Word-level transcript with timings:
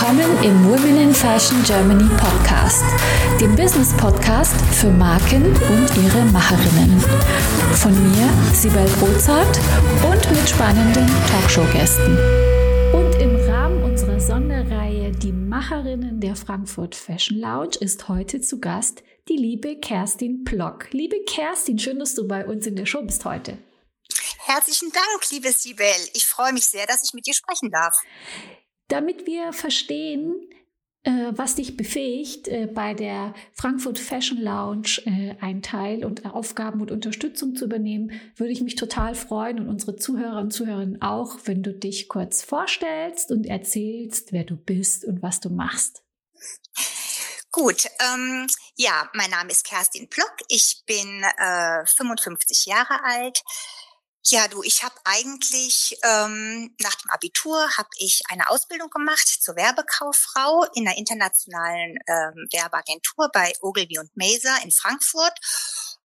willkommen 0.00 0.42
im 0.42 0.64
Women 0.64 0.96
in 0.96 1.14
Fashion 1.14 1.62
Germany 1.62 2.08
Podcast, 2.16 2.82
dem 3.38 3.54
Business 3.54 3.94
Podcast 3.98 4.54
für 4.72 4.88
Marken 4.88 5.44
und 5.44 5.96
ihre 6.02 6.24
Macherinnen. 6.32 6.98
Von 7.74 7.92
mir, 8.10 8.54
Sibel 8.54 8.86
Rozart 9.02 9.60
und 10.02 10.30
mit 10.30 10.48
spannenden 10.48 11.06
Talkshow-Gästen. 11.28 12.16
Und 12.94 13.14
im 13.20 13.36
Rahmen 13.46 13.82
unserer 13.82 14.18
Sonderreihe 14.18 15.12
Die 15.12 15.32
Macherinnen 15.32 16.18
der 16.18 16.34
Frankfurt 16.34 16.94
Fashion 16.94 17.38
Lounge 17.38 17.76
ist 17.80 18.08
heute 18.08 18.40
zu 18.40 18.58
Gast 18.58 19.02
die 19.28 19.36
liebe 19.36 19.76
Kerstin 19.80 20.44
Plock. 20.44 20.90
Liebe 20.92 21.16
Kerstin, 21.26 21.78
schön, 21.78 21.98
dass 21.98 22.14
du 22.14 22.26
bei 22.26 22.46
uns 22.46 22.66
in 22.66 22.74
der 22.74 22.86
Show 22.86 23.02
bist 23.02 23.26
heute. 23.26 23.58
Herzlichen 24.46 24.90
Dank, 24.92 25.30
liebe 25.30 25.52
Sibel. 25.52 25.86
Ich 26.14 26.26
freue 26.26 26.54
mich 26.54 26.64
sehr, 26.64 26.86
dass 26.86 27.04
ich 27.04 27.12
mit 27.12 27.26
dir 27.26 27.34
sprechen 27.34 27.70
darf. 27.70 27.94
Damit 28.90 29.24
wir 29.24 29.52
verstehen, 29.52 30.34
äh, 31.04 31.30
was 31.30 31.54
dich 31.54 31.76
befähigt, 31.76 32.48
äh, 32.48 32.66
bei 32.66 32.92
der 32.92 33.34
Frankfurt 33.54 34.00
Fashion 34.00 34.38
Lounge 34.38 35.00
äh, 35.06 35.36
einen 35.40 35.62
Teil 35.62 36.04
und 36.04 36.26
Aufgaben 36.26 36.80
und 36.80 36.90
Unterstützung 36.90 37.54
zu 37.54 37.66
übernehmen, 37.66 38.20
würde 38.34 38.52
ich 38.52 38.62
mich 38.62 38.74
total 38.74 39.14
freuen 39.14 39.60
und 39.60 39.68
unsere 39.68 39.94
Zuhörer 39.94 40.40
und 40.40 40.52
Zuhörerinnen 40.52 41.00
auch, 41.02 41.38
wenn 41.44 41.62
du 41.62 41.72
dich 41.72 42.08
kurz 42.08 42.42
vorstellst 42.42 43.30
und 43.30 43.46
erzählst, 43.46 44.32
wer 44.32 44.42
du 44.42 44.56
bist 44.56 45.04
und 45.04 45.22
was 45.22 45.38
du 45.38 45.50
machst. 45.50 46.02
Gut, 47.52 47.86
ähm, 48.12 48.48
ja, 48.76 49.08
mein 49.14 49.30
Name 49.30 49.50
ist 49.50 49.64
Kerstin 49.64 50.08
Plock. 50.08 50.34
Ich 50.48 50.82
bin 50.86 51.24
äh, 51.38 51.86
55 51.86 52.66
Jahre 52.66 53.04
alt, 53.04 53.42
ja, 54.24 54.48
du, 54.48 54.62
ich 54.62 54.82
habe 54.82 54.94
eigentlich 55.04 55.98
ähm, 56.04 56.74
nach 56.80 56.94
dem 56.96 57.10
Abitur 57.10 57.76
habe 57.76 57.88
ich 57.98 58.22
eine 58.28 58.48
Ausbildung 58.50 58.90
gemacht 58.90 59.26
zur 59.26 59.56
Werbekauffrau 59.56 60.66
in 60.74 60.84
der 60.84 60.98
internationalen 60.98 61.96
ähm, 62.06 62.46
Werbeagentur 62.52 63.30
bei 63.32 63.52
Ogilvy 63.60 63.98
und 63.98 64.14
Maser 64.16 64.62
in 64.62 64.70
Frankfurt. 64.72 65.38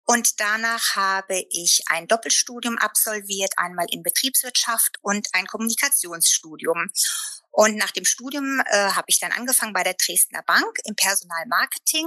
Und 0.06 0.40
danach 0.40 0.96
habe 0.96 1.44
ich 1.50 1.84
ein 1.88 2.08
Doppelstudium 2.08 2.78
absolviert, 2.78 3.54
einmal 3.58 3.88
in 3.90 4.04
Betriebswirtschaft 4.04 4.98
und 5.02 5.28
ein 5.34 5.48
Kommunikationsstudium. 5.48 6.92
Und 7.52 7.78
nach 7.78 7.92
dem 7.92 8.06
Studium 8.06 8.62
äh, 8.66 8.92
habe 8.92 9.06
ich 9.08 9.20
dann 9.20 9.32
angefangen 9.32 9.74
bei 9.74 9.84
der 9.84 9.94
Dresdner 9.96 10.44
Bank 10.44 10.78
im 10.84 10.96
Personalmarketing. 10.96 12.06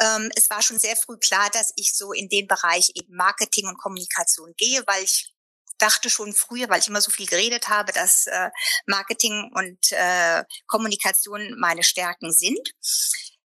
Ähm, 0.00 0.30
es 0.36 0.50
war 0.50 0.62
schon 0.62 0.78
sehr 0.78 0.96
früh 0.96 1.16
klar, 1.16 1.50
dass 1.50 1.72
ich 1.76 1.96
so 1.96 2.12
in 2.12 2.28
den 2.28 2.46
Bereich 2.46 2.90
eben 2.94 3.16
Marketing 3.16 3.66
und 3.66 3.78
Kommunikation 3.78 4.52
gehe, 4.56 4.82
weil 4.86 5.02
ich 5.02 5.35
dachte 5.78 6.10
schon 6.10 6.32
früher, 6.32 6.68
weil 6.68 6.80
ich 6.80 6.88
immer 6.88 7.00
so 7.00 7.10
viel 7.10 7.26
geredet 7.26 7.68
habe, 7.68 7.92
dass 7.92 8.26
äh, 8.26 8.50
Marketing 8.86 9.50
und 9.54 9.78
äh, 9.92 10.44
Kommunikation 10.66 11.54
meine 11.58 11.82
Stärken 11.82 12.32
sind. 12.32 12.72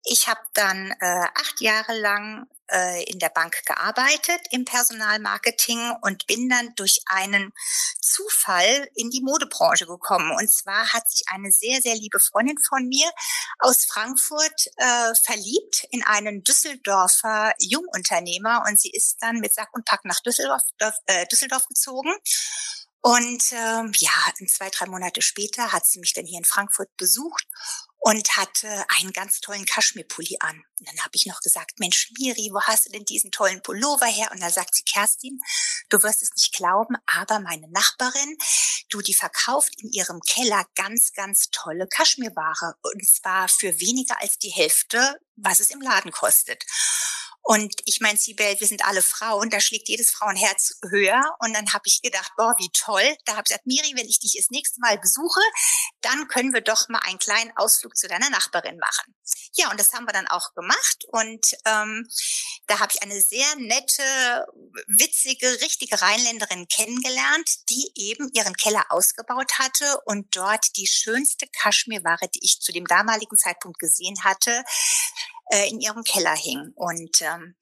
Ich 0.04 0.28
habe 0.28 0.42
dann 0.54 0.92
äh, 1.00 1.26
acht 1.36 1.62
Jahre 1.62 1.98
lang 2.00 2.48
äh, 2.72 3.04
in 3.04 3.20
der 3.20 3.30
Bank 3.30 3.66
gearbeitet 3.66 4.42
im 4.52 4.66
Personalmarketing 4.66 5.94
und 6.02 6.26
bin 6.28 6.50
dann 6.50 6.74
durch 6.76 7.02
einen 7.06 7.54
Zufall 8.02 8.90
in 8.96 9.10
die 9.10 9.22
Modebranche 9.22 9.86
gekommen. 9.86 10.32
Und 10.38 10.52
zwar 10.52 10.94
hat 10.94 11.10
sich 11.10 11.24
eine 11.28 11.52
sehr, 11.52 11.82
sehr 11.82 11.96
liebe 11.96 12.20
Freundin 12.20 12.58
von 12.58 12.88
mir 12.88 13.10
aus 13.60 13.86
Frankfurt 13.86 14.68
äh, 14.78 15.14
verliebt 15.24 15.88
in 15.92 16.04
einen 16.04 16.44
Düsseldorfer 16.44 17.54
Jungunternehmer 17.60 18.64
und 18.68 18.80
sie 18.80 18.92
ist 18.92 19.18
dann 19.22 19.40
mit 19.40 19.54
Sack 19.54 19.70
und 19.74 19.86
Pack 19.86 20.06
nach 20.06 20.20
Düsseldorf, 20.22 20.64
äh, 21.06 21.26
Düsseldorf 21.28 21.66
gezogen. 21.68 22.14
Und 23.04 23.52
ähm, 23.52 23.92
ja, 23.98 24.12
zwei, 24.48 24.70
drei 24.70 24.86
Monate 24.86 25.24
später 25.24 25.72
hat 25.72 25.88
sie 25.88 26.00
mich 26.00 26.14
dann 26.14 26.26
hier 26.26 26.38
in 26.38 26.46
Frankfurt 26.46 26.96
besucht 26.98 27.48
und 28.04 28.36
hatte 28.36 28.84
einen 29.00 29.14
ganz 29.14 29.42
tollen 29.42 29.66
Kaschmirpulli 29.66 30.38
an. 30.40 30.64
Und 30.80 30.88
dann 30.88 31.00
habe 31.02 31.12
ich 31.14 31.28
noch 31.28 31.40
gesagt, 31.40 31.80
Mensch, 31.80 32.12
Miri, 32.18 32.50
wo 32.52 32.60
hast 32.64 32.88
du 32.88 32.92
denn 32.92 33.06
diesen 33.06 33.30
tollen 33.30 33.62
Pullover 33.62 34.08
her? 34.08 34.32
Und 34.32 34.42
da 34.42 34.50
sagt 34.50 34.74
sie, 34.74 34.84
Kerstin, 34.84 35.40
du 35.90 36.02
wirst 36.02 36.24
es 36.24 36.32
nicht 36.32 36.52
glauben, 36.56 36.96
aber 37.06 37.40
meine 37.40 37.70
Nachbarin, 37.70 38.38
du, 38.90 39.02
die 39.02 39.14
verkauft 39.14 39.74
in 39.78 39.92
ihrem 39.92 40.20
Keller 40.22 40.66
ganz, 40.74 41.14
ganz 41.14 41.50
tolle 41.52 41.88
Kaschmirware. 41.88 42.74
Und 42.82 43.08
zwar 43.08 43.48
für 43.48 43.80
weniger 43.80 44.20
als 44.20 44.40
die 44.40 44.50
Hälfte, 44.50 45.20
was 45.36 45.60
es 45.60 45.70
im 45.70 45.82
Laden 45.82 46.12
kostet. 46.12 46.66
Und 47.44 47.74
ich 47.86 48.00
meine, 48.02 48.18
Sibel, 48.18 48.60
wir 48.60 48.68
sind 48.68 48.86
alle 48.86 49.02
Frauen, 49.02 49.50
da 49.50 49.60
schlägt 49.60 49.90
jedes 49.90 50.12
Frauenherz 50.12 50.78
höher. 50.90 51.36
Und 51.40 51.54
dann 51.54 51.74
habe 51.74 51.84
ich 51.86 52.02
gedacht, 52.02 52.32
boah, 52.38 52.54
wie 52.60 52.70
toll. 52.74 53.16
Da 53.26 53.34
habe 53.34 53.44
ich 53.46 53.50
gesagt, 53.50 53.66
Miri, 53.66 53.94
wenn 53.96 54.08
ich 54.08 54.20
dich 54.20 54.36
das 54.38 54.52
nächste 54.52 54.80
Mal 54.80 55.00
besuche, 55.00 55.42
dann 56.02 56.28
können 56.28 56.54
wir 56.54 56.62
doch 56.62 56.88
mal 56.90 57.00
einen 57.00 57.20
kleinen 57.20 57.52
Ausflug 57.58 57.98
zu 57.98 58.08
deiner 58.08 58.30
Nachbarin 58.30 58.78
machen. 58.78 59.16
Ja, 59.56 59.72
und 59.72 59.80
das 59.80 59.92
haben 59.94 60.06
wir 60.06 60.14
dann 60.14 60.28
auch 60.28 60.54
gemacht. 60.54 61.06
Und 61.08 61.56
ähm, 61.66 62.08
da 62.68 62.80
habe 62.80 62.92
ich 62.94 63.02
eine 63.02 63.20
sehr 63.20 63.56
nette, 63.58 64.46
witzige, 64.88 65.62
richtige 65.62 66.00
Rheinländerin 66.00 66.68
kennengelernt, 66.68 67.50
die 67.70 67.92
eben 67.96 68.30
ihren 68.34 68.56
Keller 68.56 68.86
ausgebaut 68.90 69.54
hatte 69.58 70.00
und 70.06 70.36
dort 70.36 70.78
die 70.78 70.88
schönste 70.88 71.48
Kaschmirware, 71.60 72.30
die 72.34 72.44
ich 72.44 72.60
zu 72.60 72.72
dem 72.72 72.86
damaligen 72.86 73.38
Zeitpunkt 73.38 73.80
gesehen 73.80 74.24
hatte, 74.24 74.64
äh, 75.52 75.70
in 75.70 75.80
ihrem 75.80 76.04
Keller 76.04 76.36
hing. 76.36 76.72
Und 76.76 77.22
ähm, 77.22 77.56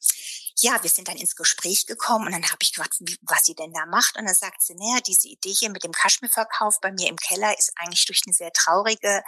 ja, 0.57 0.81
wir 0.81 0.89
sind 0.89 1.07
dann 1.07 1.17
ins 1.17 1.35
Gespräch 1.35 1.85
gekommen 1.85 2.27
und 2.27 2.33
dann 2.33 2.45
habe 2.45 2.57
ich 2.61 2.73
gefragt, 2.73 2.97
was 3.21 3.45
sie 3.45 3.55
denn 3.55 3.73
da 3.73 3.85
macht. 3.85 4.17
Und 4.17 4.25
dann 4.25 4.35
sagt 4.35 4.61
sie, 4.61 4.75
naja, 4.75 4.99
diese 5.05 5.27
Idee 5.27 5.53
hier 5.53 5.69
mit 5.69 5.83
dem 5.83 5.91
Kaschmirverkauf 5.91 6.79
bei 6.81 6.91
mir 6.91 7.07
im 7.07 7.17
Keller 7.17 7.57
ist 7.57 7.71
eigentlich 7.77 8.05
durch 8.05 8.21
eine 8.25 8.33
sehr 8.33 8.51
traurige 8.53 9.23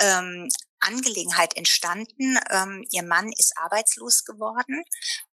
ähm, 0.00 0.48
Angelegenheit 0.80 1.56
entstanden. 1.56 2.38
Ähm, 2.50 2.86
ihr 2.90 3.02
Mann 3.02 3.32
ist 3.32 3.56
arbeitslos 3.56 4.24
geworden 4.24 4.84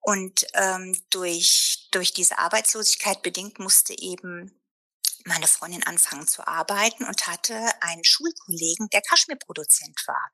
und 0.02 0.46
ähm, 0.54 1.00
durch, 1.10 1.88
durch 1.92 2.14
diese 2.14 2.38
Arbeitslosigkeit 2.38 3.22
bedingt 3.22 3.60
musste 3.60 3.94
eben 3.98 4.59
meine 5.26 5.48
Freundin 5.48 5.84
anfangen 5.84 6.28
zu 6.28 6.48
arbeiten 6.48 7.06
und 7.06 7.28
hatte 7.28 7.56
einen 7.82 8.04
Schulkollegen, 8.04 8.90
der 8.90 9.02
Kaschmirproduzent 9.02 10.08
war. 10.08 10.32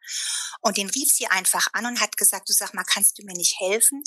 Und 0.61 0.77
den 0.77 0.89
rief 0.89 1.11
sie 1.11 1.27
einfach 1.27 1.67
an 1.73 1.85
und 1.85 2.01
hat 2.01 2.17
gesagt, 2.17 2.49
du 2.49 2.53
sag 2.53 2.73
mal, 2.73 2.83
kannst 2.83 3.17
du 3.17 3.23
mir 3.23 3.35
nicht 3.35 3.59
helfen? 3.59 4.03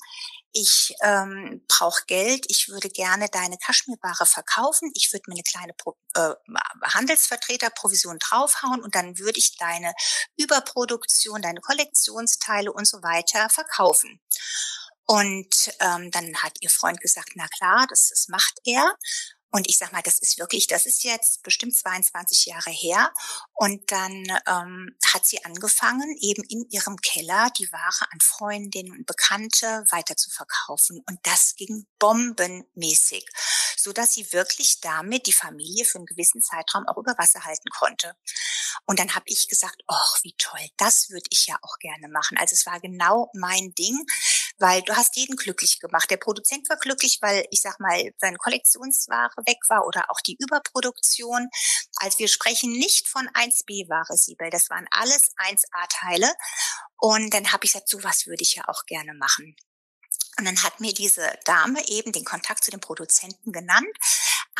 Ich 0.52 0.94
ähm, 1.02 1.64
brauche 1.68 2.04
Geld, 2.06 2.46
ich 2.48 2.68
würde 2.68 2.88
gerne 2.88 3.28
deine 3.28 3.58
Kaschmirware 3.58 4.26
verkaufen, 4.26 4.90
ich 4.94 5.12
würde 5.12 5.24
mir 5.28 5.34
eine 5.34 5.42
kleine 5.42 5.74
Pro 5.74 5.96
äh, 6.14 6.34
Handelsvertreterprovision 6.82 8.18
draufhauen 8.18 8.82
und 8.82 8.94
dann 8.94 9.18
würde 9.18 9.38
ich 9.38 9.56
deine 9.56 9.92
Überproduktion, 10.36 11.42
deine 11.42 11.60
Kollektionsteile 11.60 12.72
und 12.72 12.86
so 12.86 13.02
weiter 13.02 13.48
verkaufen. 13.50 14.20
Und 15.10 15.72
ähm, 15.80 16.10
dann 16.10 16.36
hat 16.42 16.58
ihr 16.60 16.68
Freund 16.68 17.00
gesagt, 17.00 17.30
na 17.34 17.48
klar, 17.48 17.86
das, 17.88 18.10
das 18.10 18.28
macht 18.28 18.58
er. 18.64 18.94
Und 19.50 19.68
ich 19.68 19.78
sag 19.78 19.92
mal, 19.92 20.02
das 20.02 20.18
ist 20.18 20.38
wirklich, 20.38 20.66
das 20.66 20.84
ist 20.84 21.04
jetzt 21.04 21.42
bestimmt 21.42 21.74
22 21.74 22.46
Jahre 22.46 22.70
her. 22.70 23.12
Und 23.54 23.90
dann 23.90 24.24
ähm, 24.46 24.96
hat 25.12 25.26
sie 25.26 25.42
angefangen, 25.44 26.16
eben 26.20 26.42
in 26.44 26.68
ihrem 26.70 26.96
Keller 26.96 27.50
die 27.58 27.70
Ware 27.72 28.06
an 28.10 28.20
Freundinnen 28.20 28.92
und 28.92 29.06
Bekannte 29.06 29.84
weiter 29.90 30.16
zu 30.16 30.30
verkaufen. 30.30 31.02
Und 31.06 31.18
das 31.22 31.54
ging 31.56 31.86
bombenmäßig, 31.98 33.26
so 33.76 33.92
dass 33.92 34.12
sie 34.12 34.32
wirklich 34.32 34.80
damit 34.80 35.26
die 35.26 35.32
Familie 35.32 35.84
für 35.84 35.98
einen 35.98 36.06
gewissen 36.06 36.42
Zeitraum 36.42 36.86
auch 36.86 36.98
über 36.98 37.16
Wasser 37.16 37.44
halten 37.44 37.70
konnte. 37.70 38.14
Und 38.84 38.98
dann 38.98 39.14
habe 39.14 39.24
ich 39.28 39.48
gesagt, 39.48 39.82
ach, 39.86 40.18
wie 40.22 40.34
toll, 40.38 40.66
das 40.76 41.10
würde 41.10 41.26
ich 41.30 41.46
ja 41.46 41.58
auch 41.62 41.78
gerne 41.78 42.08
machen. 42.08 42.36
Also 42.38 42.54
es 42.54 42.66
war 42.66 42.80
genau 42.80 43.30
mein 43.34 43.74
Ding, 43.74 43.98
weil 44.58 44.82
du 44.82 44.96
hast 44.96 45.16
jeden 45.16 45.36
glücklich 45.36 45.80
gemacht. 45.80 46.10
Der 46.10 46.16
Produzent 46.16 46.68
war 46.68 46.76
glücklich, 46.76 47.18
weil 47.20 47.46
ich 47.50 47.60
sag 47.60 47.78
mal, 47.80 48.12
seine 48.18 48.36
Kollektionsware 48.36 49.34
weg 49.46 49.58
war 49.68 49.86
oder 49.86 50.10
auch 50.10 50.20
die 50.20 50.36
Überproduktion. 50.38 51.48
Also 51.96 52.18
wir 52.18 52.28
sprechen 52.28 52.72
nicht 52.72 53.08
von 53.08 53.28
1B-Ware, 53.28 54.16
Siebel. 54.16 54.50
Das 54.50 54.68
waren 54.70 54.86
alles 54.90 55.32
1A-Teile. 55.36 56.32
Und 56.96 57.32
dann 57.32 57.52
habe 57.52 57.64
ich 57.64 57.72
gesagt, 57.72 57.88
so 57.88 58.02
was 58.02 58.26
würde 58.26 58.42
ich 58.42 58.56
ja 58.56 58.64
auch 58.66 58.84
gerne 58.86 59.14
machen. 59.14 59.56
Und 60.38 60.44
dann 60.44 60.62
hat 60.62 60.80
mir 60.80 60.94
diese 60.94 61.36
Dame 61.44 61.86
eben 61.88 62.12
den 62.12 62.24
Kontakt 62.24 62.64
zu 62.64 62.70
den 62.70 62.80
Produzenten 62.80 63.52
genannt. 63.52 63.88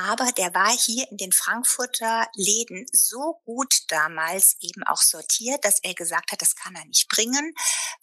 Aber 0.00 0.30
der 0.30 0.54
war 0.54 0.70
hier 0.70 1.10
in 1.10 1.16
den 1.16 1.32
Frankfurter 1.32 2.28
Läden 2.36 2.86
so 2.92 3.40
gut 3.44 3.74
damals 3.88 4.56
eben 4.60 4.84
auch 4.84 5.02
sortiert, 5.02 5.64
dass 5.64 5.80
er 5.82 5.92
gesagt 5.94 6.30
hat, 6.30 6.40
das 6.40 6.54
kann 6.54 6.76
er 6.76 6.84
nicht 6.84 7.08
bringen, 7.08 7.52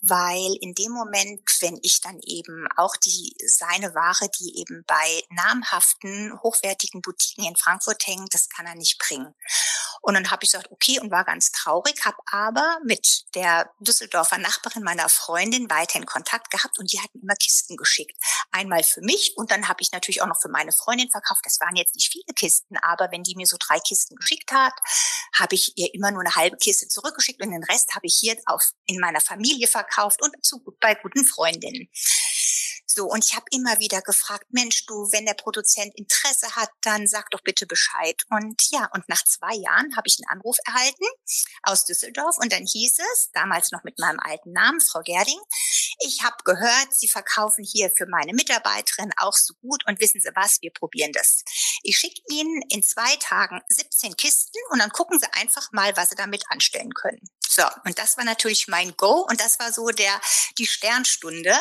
weil 0.02 0.58
in 0.60 0.74
dem 0.74 0.92
Moment, 0.92 1.42
wenn 1.62 1.80
ich 1.84 2.02
dann 2.02 2.20
eben 2.20 2.68
auch 2.76 2.98
die 2.98 3.34
seine 3.48 3.96
Ware, 3.96 4.30
die 4.38 4.60
eben 4.60 4.84
bei 4.86 5.24
namhaften, 5.30 6.38
hochwertigen 6.44 7.02
Boutiquen 7.02 7.46
in 7.46 7.56
Frankfurt 7.56 8.06
hängt, 8.06 8.34
das 8.34 8.50
kann 8.50 8.66
er 8.66 8.76
nicht 8.76 9.00
bringen. 9.00 9.34
Und 10.02 10.14
dann 10.14 10.30
habe 10.30 10.44
ich 10.44 10.52
gesagt, 10.52 10.72
okay, 10.72 11.00
und 11.00 11.12
war 11.12 11.24
ganz 11.24 11.52
traurig, 11.52 12.06
habe 12.06 12.18
aber 12.30 12.78
mit 12.84 13.24
der 13.34 13.72
Düsseldorfer 13.80 14.38
Nachbarin 14.38 14.84
meiner 14.84 15.10
Freundin 15.10 15.70
weiterhin 15.70 16.06
Kontakt 16.06 16.52
gehabt 16.52 16.78
und 16.78 16.92
die 16.92 17.00
hatten 17.00 17.22
immer 17.22 17.36
Kisten 17.36 17.76
geschickt. 17.76 18.16
Einmal 18.52 18.84
für 18.84 19.02
mich 19.02 19.34
und 19.36 19.50
dann 19.50 19.68
habe 19.68 19.82
ich 19.82 19.92
natürlich 19.92 20.22
auch 20.22 20.28
noch 20.28 20.40
für 20.40 20.50
meine 20.50 20.72
Freundin 20.74 21.10
verkauft. 21.10 21.42
Das 21.44 21.60
waren 21.60 21.76
jetzt 21.76 21.85
jetzt 21.86 21.96
nicht 21.96 22.12
viele 22.12 22.34
Kisten, 22.36 22.76
aber 22.82 23.12
wenn 23.12 23.24
die 23.24 23.36
mir 23.36 23.46
so 23.46 23.58
drei 23.60 23.80
Kisten 23.80 24.16
geschickt 24.16 24.52
hat, 24.52 24.74
habe 25.38 25.56
ich 25.56 25.74
ihr 25.76 25.94
immer 25.94 26.12
nur 26.12 26.22
eine 26.22 26.36
halbe 26.36 26.58
Kiste 26.58 26.88
zurückgeschickt 26.88 27.42
und 27.44 27.52
den 27.52 27.64
Rest 27.64 27.94
habe 27.96 28.08
ich 28.08 28.18
hier 28.20 28.36
auf, 28.46 28.72
in 28.86 29.00
meiner 29.00 29.22
Familie 29.22 29.68
verkauft 29.68 30.22
und 30.22 30.34
zu, 30.44 30.64
bei 30.80 30.96
guten 30.96 31.26
Freundinnen. 31.26 31.90
So, 32.96 33.08
und 33.08 33.26
ich 33.26 33.36
habe 33.36 33.46
immer 33.52 33.78
wieder 33.80 34.02
gefragt, 34.02 34.46
Mensch, 34.52 34.86
du, 34.86 35.12
wenn 35.12 35.26
der 35.26 35.34
Produzent 35.34 35.94
Interesse 35.96 36.56
hat, 36.56 36.70
dann 36.82 37.08
sag 37.08 37.30
doch 37.32 37.42
bitte 37.42 37.66
Bescheid. 37.66 38.22
Und 38.30 38.72
ja, 38.72 38.90
und 38.94 39.10
nach 39.10 39.22
zwei 39.26 39.54
Jahren 39.54 39.98
habe 39.98 40.08
ich 40.08 40.18
einen 40.18 40.30
Anruf 40.30 40.56
erhalten 40.66 41.04
aus 41.64 41.84
Düsseldorf 41.84 42.38
und 42.38 42.54
dann 42.54 42.66
hieß 42.66 43.00
es, 43.00 43.32
damals 43.34 43.74
noch 43.74 43.84
mit 43.84 44.00
meinem 44.00 44.22
alten 44.22 44.54
Namen, 44.54 44.80
Frau 44.80 45.02
Gerding, 45.02 45.40
ich 46.00 46.24
habe 46.24 46.38
gehört, 46.46 46.96
Sie 46.96 47.10
verkaufen 47.10 47.66
hier 47.66 47.92
für 47.98 48.06
meine 48.06 48.34
Mitarbeiterin 48.34 49.12
auch 49.18 49.36
so 49.36 49.54
gut 49.56 49.86
und 49.88 50.00
wissen 50.00 50.22
Sie 50.22 50.30
was, 50.34 50.62
wir 50.62 50.72
probieren 50.72 51.12
das. 51.12 51.44
Ich 51.84 51.98
schicke 51.98 52.22
Ihnen 52.30 52.62
in 52.70 52.82
zwei 52.82 53.16
Tagen 53.18 53.62
17 53.68 54.16
Kisten 54.16 54.60
und 54.70 54.80
dann 54.80 54.92
gucken 54.92 55.20
Sie 55.20 55.28
einfach 55.34 55.74
mal, 55.74 55.96
was 55.98 56.12
Sie 56.12 56.16
damit 56.16 56.44
anstellen 56.50 56.94
können. 56.94 57.30
So, 57.56 57.64
und 57.86 57.98
das 57.98 58.18
war 58.18 58.26
natürlich 58.26 58.68
mein 58.68 58.98
Go 58.98 59.26
und 59.30 59.40
das 59.40 59.60
war 59.60 59.72
so 59.72 59.88
der 59.88 60.20
die 60.58 60.68
Sternstunde. 60.68 61.56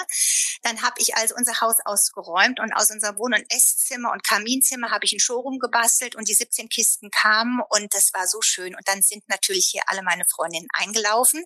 Dann 0.63 0.83
habe 0.83 0.97
ich 0.99 1.15
also 1.15 1.37
unser 1.37 1.61
Haus 1.61 1.77
ausgeräumt 1.85 2.59
und 2.59 2.73
aus 2.73 2.91
unserem 2.91 3.17
Wohn- 3.17 3.35
und 3.35 3.47
Esszimmer 3.49 4.11
und 4.11 4.25
Kaminzimmer 4.25 4.91
habe 4.91 5.05
ich 5.05 5.13
ein 5.13 5.21
Showroom 5.21 5.61
gebastelt 5.61 6.17
und 6.17 6.29
die 6.29 6.35
17 6.35 6.69
Kisten 6.69 7.11
kamen 7.13 7.61
und 7.69 7.95
das 7.95 8.13
war 8.13 8.27
so 8.27 8.43
schön. 8.43 8.75
Und 8.75 8.89
dann 8.89 9.03
sind 9.03 9.29
natürlich 9.29 9.69
hier 9.71 9.83
alle 9.87 10.03
meine 10.03 10.25
Freundinnen 10.25 10.69
eingelaufen 10.73 11.45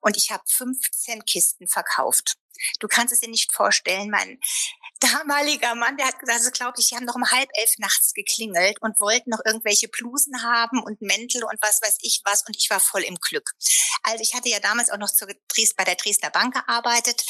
und 0.00 0.16
ich 0.16 0.32
habe 0.32 0.42
15 0.44 1.24
Kisten 1.24 1.68
verkauft. 1.68 2.36
Du 2.80 2.88
kannst 2.88 3.12
es 3.12 3.20
dir 3.20 3.28
nicht 3.28 3.52
vorstellen, 3.52 4.10
mein 4.10 4.38
damaliger 5.00 5.74
Mann, 5.74 5.96
der 5.96 6.06
hat 6.06 6.18
gesagt, 6.18 6.38
also 6.38 6.50
glaube 6.50 6.74
ich, 6.78 6.88
die 6.88 6.96
haben 6.96 7.04
noch 7.04 7.16
um 7.16 7.30
halb 7.30 7.48
elf 7.54 7.70
nachts 7.78 8.14
geklingelt 8.14 8.80
und 8.80 9.00
wollten 9.00 9.30
noch 9.30 9.40
irgendwelche 9.44 9.88
Blusen 9.88 10.42
haben 10.42 10.82
und 10.82 11.02
Mäntel 11.02 11.44
und 11.44 11.60
was 11.60 11.82
weiß 11.82 11.98
ich 12.00 12.22
was 12.24 12.44
und 12.46 12.56
ich 12.56 12.70
war 12.70 12.80
voll 12.80 13.02
im 13.02 13.16
Glück. 13.16 13.52
Also 14.02 14.22
ich 14.22 14.34
hatte 14.34 14.48
ja 14.48 14.60
damals 14.60 14.90
auch 14.90 14.98
noch 14.98 15.10
zur 15.10 15.28
bei 15.76 15.84
der 15.84 15.96
Dresdner 15.96 16.30
Bank 16.30 16.54
gearbeitet, 16.54 17.24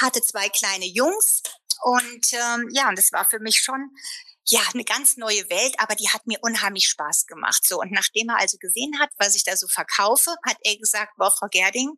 hatte 0.00 0.20
zwei 0.22 0.48
kleine 0.48 0.86
Jungs 0.86 1.42
und 1.82 2.32
ähm, 2.32 2.68
ja, 2.72 2.88
und 2.88 2.98
das 2.98 3.12
war 3.12 3.24
für 3.24 3.40
mich 3.40 3.60
schon 3.60 3.90
ja, 4.46 4.60
eine 4.72 4.84
ganz 4.84 5.16
neue 5.16 5.48
Welt, 5.48 5.74
aber 5.78 5.94
die 5.94 6.08
hat 6.10 6.26
mir 6.26 6.38
unheimlich 6.42 6.86
Spaß 6.88 7.26
gemacht. 7.26 7.66
So, 7.66 7.80
und 7.80 7.92
nachdem 7.92 8.28
er 8.28 8.38
also 8.38 8.58
gesehen 8.58 8.98
hat, 9.00 9.10
was 9.18 9.34
ich 9.34 9.44
da 9.44 9.56
so 9.56 9.66
verkaufe, 9.68 10.34
hat 10.46 10.58
er 10.62 10.76
gesagt, 10.76 11.12
boah, 11.16 11.30
Frau 11.30 11.48
Gerding, 11.50 11.94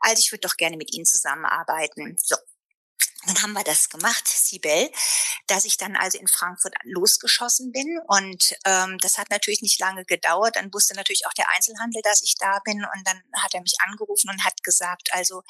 also 0.00 0.20
ich 0.20 0.32
würde 0.32 0.48
doch 0.48 0.56
gerne 0.56 0.76
mit 0.76 0.94
Ihnen 0.94 1.04
zusammenarbeiten. 1.04 2.16
So, 2.18 2.36
dann 3.26 3.40
haben 3.42 3.52
wir 3.52 3.62
das 3.62 3.88
gemacht, 3.88 4.26
Sibel, 4.26 4.90
dass 5.46 5.64
ich 5.64 5.76
dann 5.76 5.94
also 5.94 6.18
in 6.18 6.26
Frankfurt 6.26 6.74
losgeschossen 6.82 7.70
bin. 7.70 8.00
Und 8.08 8.56
ähm, 8.64 8.98
das 8.98 9.16
hat 9.16 9.30
natürlich 9.30 9.62
nicht 9.62 9.78
lange 9.78 10.04
gedauert. 10.04 10.56
Dann 10.56 10.72
wusste 10.74 10.94
natürlich 10.94 11.26
auch 11.26 11.32
der 11.32 11.48
Einzelhandel, 11.50 12.02
dass 12.02 12.22
ich 12.22 12.36
da 12.36 12.58
bin. 12.64 12.84
Und 12.84 13.06
dann 13.06 13.22
hat 13.40 13.54
er 13.54 13.60
mich 13.60 13.74
angerufen 13.86 14.28
und 14.28 14.44
hat 14.44 14.62
gesagt, 14.64 15.10
also 15.12 15.42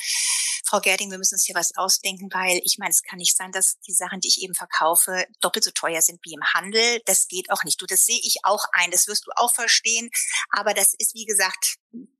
Frau 0.66 0.80
Gerding, 0.80 1.10
wir 1.10 1.18
müssen 1.18 1.34
uns 1.34 1.44
hier 1.44 1.54
was 1.54 1.74
ausdenken, 1.76 2.28
weil 2.32 2.60
ich 2.64 2.76
meine, 2.78 2.90
es 2.90 3.02
kann 3.02 3.18
nicht 3.18 3.36
sein, 3.36 3.52
dass 3.52 3.78
die 3.80 3.94
Sachen, 3.94 4.20
die 4.20 4.28
ich 4.28 4.42
eben 4.42 4.54
verkaufe, 4.54 5.26
doppelt 5.40 5.64
so 5.64 5.70
teuer 5.70 6.02
sind 6.02 6.20
wie 6.24 6.34
im 6.34 6.44
Handel. 6.54 7.00
Das 7.06 7.26
geht 7.26 7.50
auch 7.50 7.64
nicht. 7.64 7.80
Du, 7.80 7.86
das 7.86 8.04
sehe 8.04 8.20
ich 8.22 8.44
auch 8.44 8.66
ein. 8.72 8.90
Das 8.90 9.06
wirst 9.06 9.26
du 9.26 9.30
auch 9.36 9.54
verstehen. 9.54 10.10
Aber 10.50 10.74
das 10.74 10.94
ist, 10.98 11.14
wie 11.14 11.24
gesagt, 11.24 11.76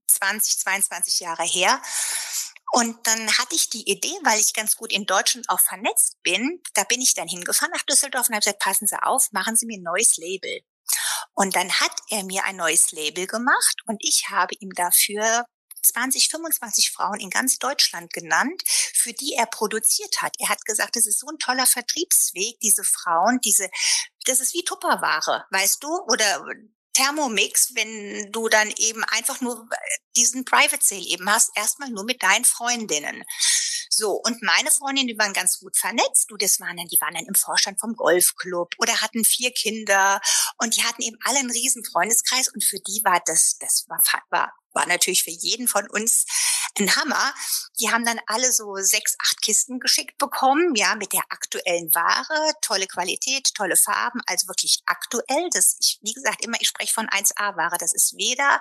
20, 0.06 0.58
22 0.58 1.20
Jahre 1.20 1.44
her. 1.44 1.80
Und 2.74 3.06
dann 3.06 3.28
hatte 3.38 3.54
ich 3.54 3.68
die 3.68 3.88
Idee, 3.90 4.16
weil 4.24 4.40
ich 4.40 4.54
ganz 4.54 4.76
gut 4.76 4.92
in 4.92 5.04
Deutschland 5.04 5.46
auch 5.50 5.60
vernetzt 5.60 6.16
bin, 6.22 6.62
da 6.72 6.84
bin 6.84 7.02
ich 7.02 7.12
dann 7.12 7.28
hingefahren 7.28 7.70
nach 7.70 7.82
Düsseldorf 7.82 8.28
und 8.28 8.34
habe 8.34 8.40
gesagt, 8.40 8.60
passen 8.60 8.86
Sie 8.86 9.02
auf, 9.02 9.30
machen 9.32 9.56
Sie 9.56 9.66
mir 9.66 9.76
ein 9.78 9.82
neues 9.82 10.16
Label. 10.16 10.62
Und 11.34 11.54
dann 11.54 11.70
hat 11.70 11.92
er 12.08 12.24
mir 12.24 12.44
ein 12.44 12.56
neues 12.56 12.90
Label 12.92 13.26
gemacht 13.26 13.82
und 13.86 13.98
ich 14.00 14.30
habe 14.30 14.54
ihm 14.60 14.70
dafür 14.70 15.44
20, 15.82 16.30
25 16.30 16.92
Frauen 16.92 17.20
in 17.20 17.28
ganz 17.28 17.58
Deutschland 17.58 18.12
genannt, 18.12 18.62
für 18.94 19.12
die 19.12 19.34
er 19.34 19.46
produziert 19.46 20.22
hat. 20.22 20.34
Er 20.38 20.48
hat 20.48 20.64
gesagt, 20.64 20.96
das 20.96 21.06
ist 21.06 21.20
so 21.20 21.26
ein 21.26 21.38
toller 21.38 21.66
Vertriebsweg, 21.66 22.58
diese 22.60 22.84
Frauen, 22.84 23.40
diese, 23.44 23.68
das 24.24 24.40
ist 24.40 24.54
wie 24.54 24.64
Tupperware, 24.64 25.44
weißt 25.50 25.82
du, 25.82 25.88
oder 26.08 26.42
Thermomix, 26.92 27.74
wenn 27.74 28.30
du 28.32 28.48
dann 28.48 28.70
eben 28.76 29.04
einfach 29.04 29.40
nur 29.40 29.68
diesen 30.16 30.44
Private 30.44 30.82
Sale 30.82 31.06
eben 31.06 31.30
hast, 31.30 31.50
erstmal 31.56 31.90
nur 31.90 32.04
mit 32.04 32.22
deinen 32.22 32.44
Freundinnen. 32.44 33.24
So, 33.88 34.12
und 34.12 34.42
meine 34.42 34.70
Freundinnen, 34.70 35.08
die 35.08 35.18
waren 35.18 35.34
ganz 35.34 35.58
gut 35.58 35.76
vernetzt. 35.76 36.30
Du, 36.30 36.36
das 36.36 36.60
waren 36.60 36.76
dann, 36.76 36.86
die 36.86 37.00
waren 37.00 37.14
dann 37.14 37.26
im 37.26 37.34
Vorstand 37.34 37.78
vom 37.78 37.94
Golfclub 37.94 38.74
oder 38.78 39.00
hatten 39.02 39.24
vier 39.24 39.52
Kinder 39.52 40.20
und 40.58 40.76
die 40.76 40.82
hatten 40.82 41.02
eben 41.02 41.18
alle 41.24 41.40
einen 41.40 41.50
riesen 41.50 41.84
Freundeskreis 41.84 42.48
und 42.48 42.64
für 42.64 42.80
die 42.80 43.02
war 43.04 43.20
das, 43.26 43.58
das 43.58 43.84
war, 43.88 44.02
war 44.30 44.54
war 44.74 44.86
natürlich 44.86 45.24
für 45.24 45.30
jeden 45.30 45.68
von 45.68 45.88
uns 45.90 46.24
ein 46.78 46.94
Hammer. 46.96 47.34
Die 47.78 47.90
haben 47.90 48.04
dann 48.04 48.20
alle 48.26 48.52
so 48.52 48.76
sechs, 48.76 49.14
acht 49.18 49.42
Kisten 49.42 49.80
geschickt 49.80 50.18
bekommen, 50.18 50.74
ja, 50.74 50.94
mit 50.94 51.12
der 51.12 51.22
aktuellen 51.28 51.94
Ware, 51.94 52.52
tolle 52.62 52.86
Qualität, 52.86 53.52
tolle 53.54 53.76
Farben, 53.76 54.20
also 54.26 54.48
wirklich 54.48 54.80
aktuell. 54.86 55.48
Das, 55.52 55.76
ich, 55.80 55.98
wie 56.02 56.12
gesagt, 56.12 56.44
immer, 56.44 56.56
ich 56.60 56.68
spreche 56.68 56.92
von 56.92 57.08
1A-Ware. 57.08 57.76
Das 57.78 57.92
ist 57.92 58.16
weder 58.16 58.60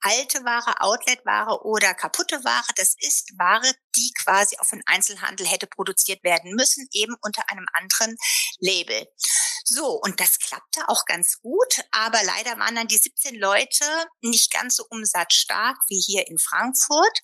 alte 0.00 0.44
Ware, 0.44 0.80
Outlet-Ware 0.80 1.64
oder 1.64 1.94
kaputte 1.94 2.42
Ware. 2.44 2.72
Das 2.76 2.94
ist 2.98 3.32
Ware, 3.38 3.72
die 3.96 4.12
quasi 4.24 4.56
auf 4.58 4.70
den 4.70 4.82
Einzelhandel 4.86 5.46
hätte 5.46 5.66
produziert 5.66 6.24
werden 6.24 6.54
müssen, 6.54 6.88
eben 6.92 7.14
unter 7.20 7.48
einem 7.50 7.66
anderen 7.74 8.16
Label. 8.58 9.06
So, 9.64 10.00
und 10.02 10.18
das 10.18 10.38
klappte 10.38 10.88
auch 10.88 11.04
ganz 11.04 11.40
gut, 11.40 11.84
aber 11.92 12.22
leider 12.24 12.58
waren 12.58 12.74
dann 12.74 12.88
die 12.88 12.98
17 12.98 13.36
Leute 13.36 13.84
nicht 14.20 14.52
ganz 14.52 14.76
so 14.76 14.84
umsatzstark 15.52 15.78
wie 15.88 16.00
hier 16.00 16.26
in 16.28 16.38
Frankfurt. 16.38 17.20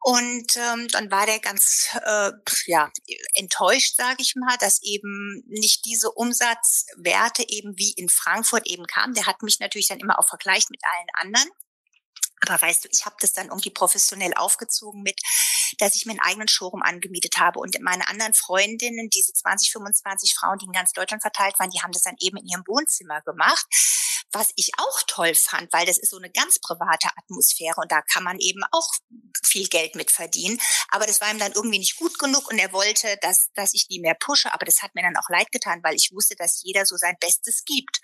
Und 0.00 0.56
ähm, 0.58 0.86
dann 0.88 1.10
war 1.10 1.24
der 1.24 1.38
ganz 1.38 1.88
äh, 2.04 2.30
ja, 2.66 2.90
enttäuscht, 3.34 3.96
sage 3.96 4.18
ich 4.20 4.34
mal, 4.36 4.56
dass 4.58 4.82
eben 4.82 5.42
nicht 5.46 5.86
diese 5.86 6.10
Umsatzwerte 6.10 7.48
eben 7.48 7.78
wie 7.78 7.92
in 7.92 8.10
Frankfurt 8.10 8.66
eben 8.66 8.86
kamen. 8.86 9.14
Der 9.14 9.26
hat 9.26 9.42
mich 9.42 9.60
natürlich 9.60 9.88
dann 9.88 10.00
immer 10.00 10.18
auch 10.18 10.28
vergleicht 10.28 10.70
mit 10.70 10.80
allen 10.84 11.32
anderen. 11.32 11.48
Aber 12.48 12.60
weißt 12.60 12.84
du, 12.84 12.88
ich 12.92 13.04
habe 13.04 13.16
das 13.20 13.32
dann 13.32 13.48
irgendwie 13.48 13.70
professionell 13.70 14.34
aufgezogen 14.34 15.02
mit, 15.02 15.20
dass 15.78 15.94
ich 15.94 16.06
mir 16.06 16.12
einen 16.12 16.20
eigenen 16.20 16.48
Showroom 16.48 16.82
angemietet 16.82 17.38
habe. 17.38 17.58
Und 17.60 17.76
meine 17.80 18.08
anderen 18.08 18.34
Freundinnen, 18.34 19.08
diese 19.10 19.32
20, 19.32 19.72
25 19.72 20.34
Frauen, 20.34 20.58
die 20.58 20.66
in 20.66 20.72
ganz 20.72 20.92
Deutschland 20.92 21.22
verteilt 21.22 21.58
waren, 21.58 21.70
die 21.70 21.80
haben 21.80 21.92
das 21.92 22.02
dann 22.02 22.16
eben 22.20 22.36
in 22.38 22.46
ihrem 22.46 22.64
Wohnzimmer 22.66 23.22
gemacht. 23.22 23.66
Was 24.32 24.52
ich 24.56 24.72
auch 24.78 25.02
toll 25.06 25.34
fand, 25.34 25.72
weil 25.72 25.86
das 25.86 25.98
ist 25.98 26.10
so 26.10 26.16
eine 26.16 26.30
ganz 26.30 26.58
private 26.58 27.08
Atmosphäre 27.16 27.80
und 27.80 27.92
da 27.92 28.02
kann 28.02 28.24
man 28.24 28.38
eben 28.40 28.62
auch 28.72 28.92
viel 29.44 29.68
Geld 29.68 29.94
mit 29.94 30.10
verdienen. 30.10 30.58
Aber 30.88 31.06
das 31.06 31.20
war 31.20 31.30
ihm 31.30 31.38
dann 31.38 31.52
irgendwie 31.52 31.78
nicht 31.78 31.96
gut 31.96 32.18
genug 32.18 32.50
und 32.50 32.58
er 32.58 32.72
wollte, 32.72 33.16
dass, 33.20 33.50
dass 33.54 33.74
ich 33.74 33.86
die 33.86 34.00
mehr 34.00 34.16
pushe. 34.18 34.52
Aber 34.52 34.66
das 34.66 34.82
hat 34.82 34.94
mir 34.94 35.02
dann 35.02 35.16
auch 35.16 35.28
leid 35.28 35.52
getan, 35.52 35.80
weil 35.84 35.94
ich 35.94 36.10
wusste, 36.12 36.34
dass 36.34 36.62
jeder 36.64 36.84
so 36.84 36.96
sein 36.96 37.16
Bestes 37.20 37.64
gibt. 37.64 38.00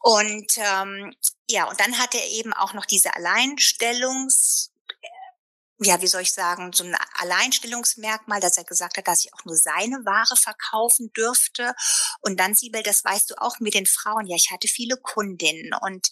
Und 0.00 0.52
ähm, 0.58 1.14
ja, 1.50 1.68
und 1.68 1.80
dann 1.80 1.98
hat 1.98 2.14
er 2.14 2.26
eben 2.28 2.52
auch 2.52 2.74
noch 2.74 2.84
diese 2.84 3.14
Alleinstellungs 3.14 4.70
ja, 5.80 6.02
wie 6.02 6.08
soll 6.08 6.22
ich 6.22 6.32
sagen, 6.32 6.72
so 6.72 6.84
ein 6.84 6.96
Alleinstellungsmerkmal, 7.18 8.40
dass 8.40 8.56
er 8.56 8.64
gesagt 8.64 8.96
hat, 8.96 9.06
dass 9.06 9.24
ich 9.24 9.32
auch 9.34 9.44
nur 9.44 9.56
seine 9.56 10.04
Ware 10.04 10.36
verkaufen 10.36 11.12
dürfte. 11.12 11.74
Und 12.20 12.40
dann, 12.40 12.54
Siebel, 12.54 12.82
das 12.82 13.04
weißt 13.04 13.30
du 13.30 13.34
auch 13.40 13.60
mit 13.60 13.74
den 13.74 13.86
Frauen. 13.86 14.26
Ja, 14.26 14.36
ich 14.36 14.50
hatte 14.50 14.66
viele 14.66 14.96
Kundinnen 14.96 15.72
und 15.80 16.08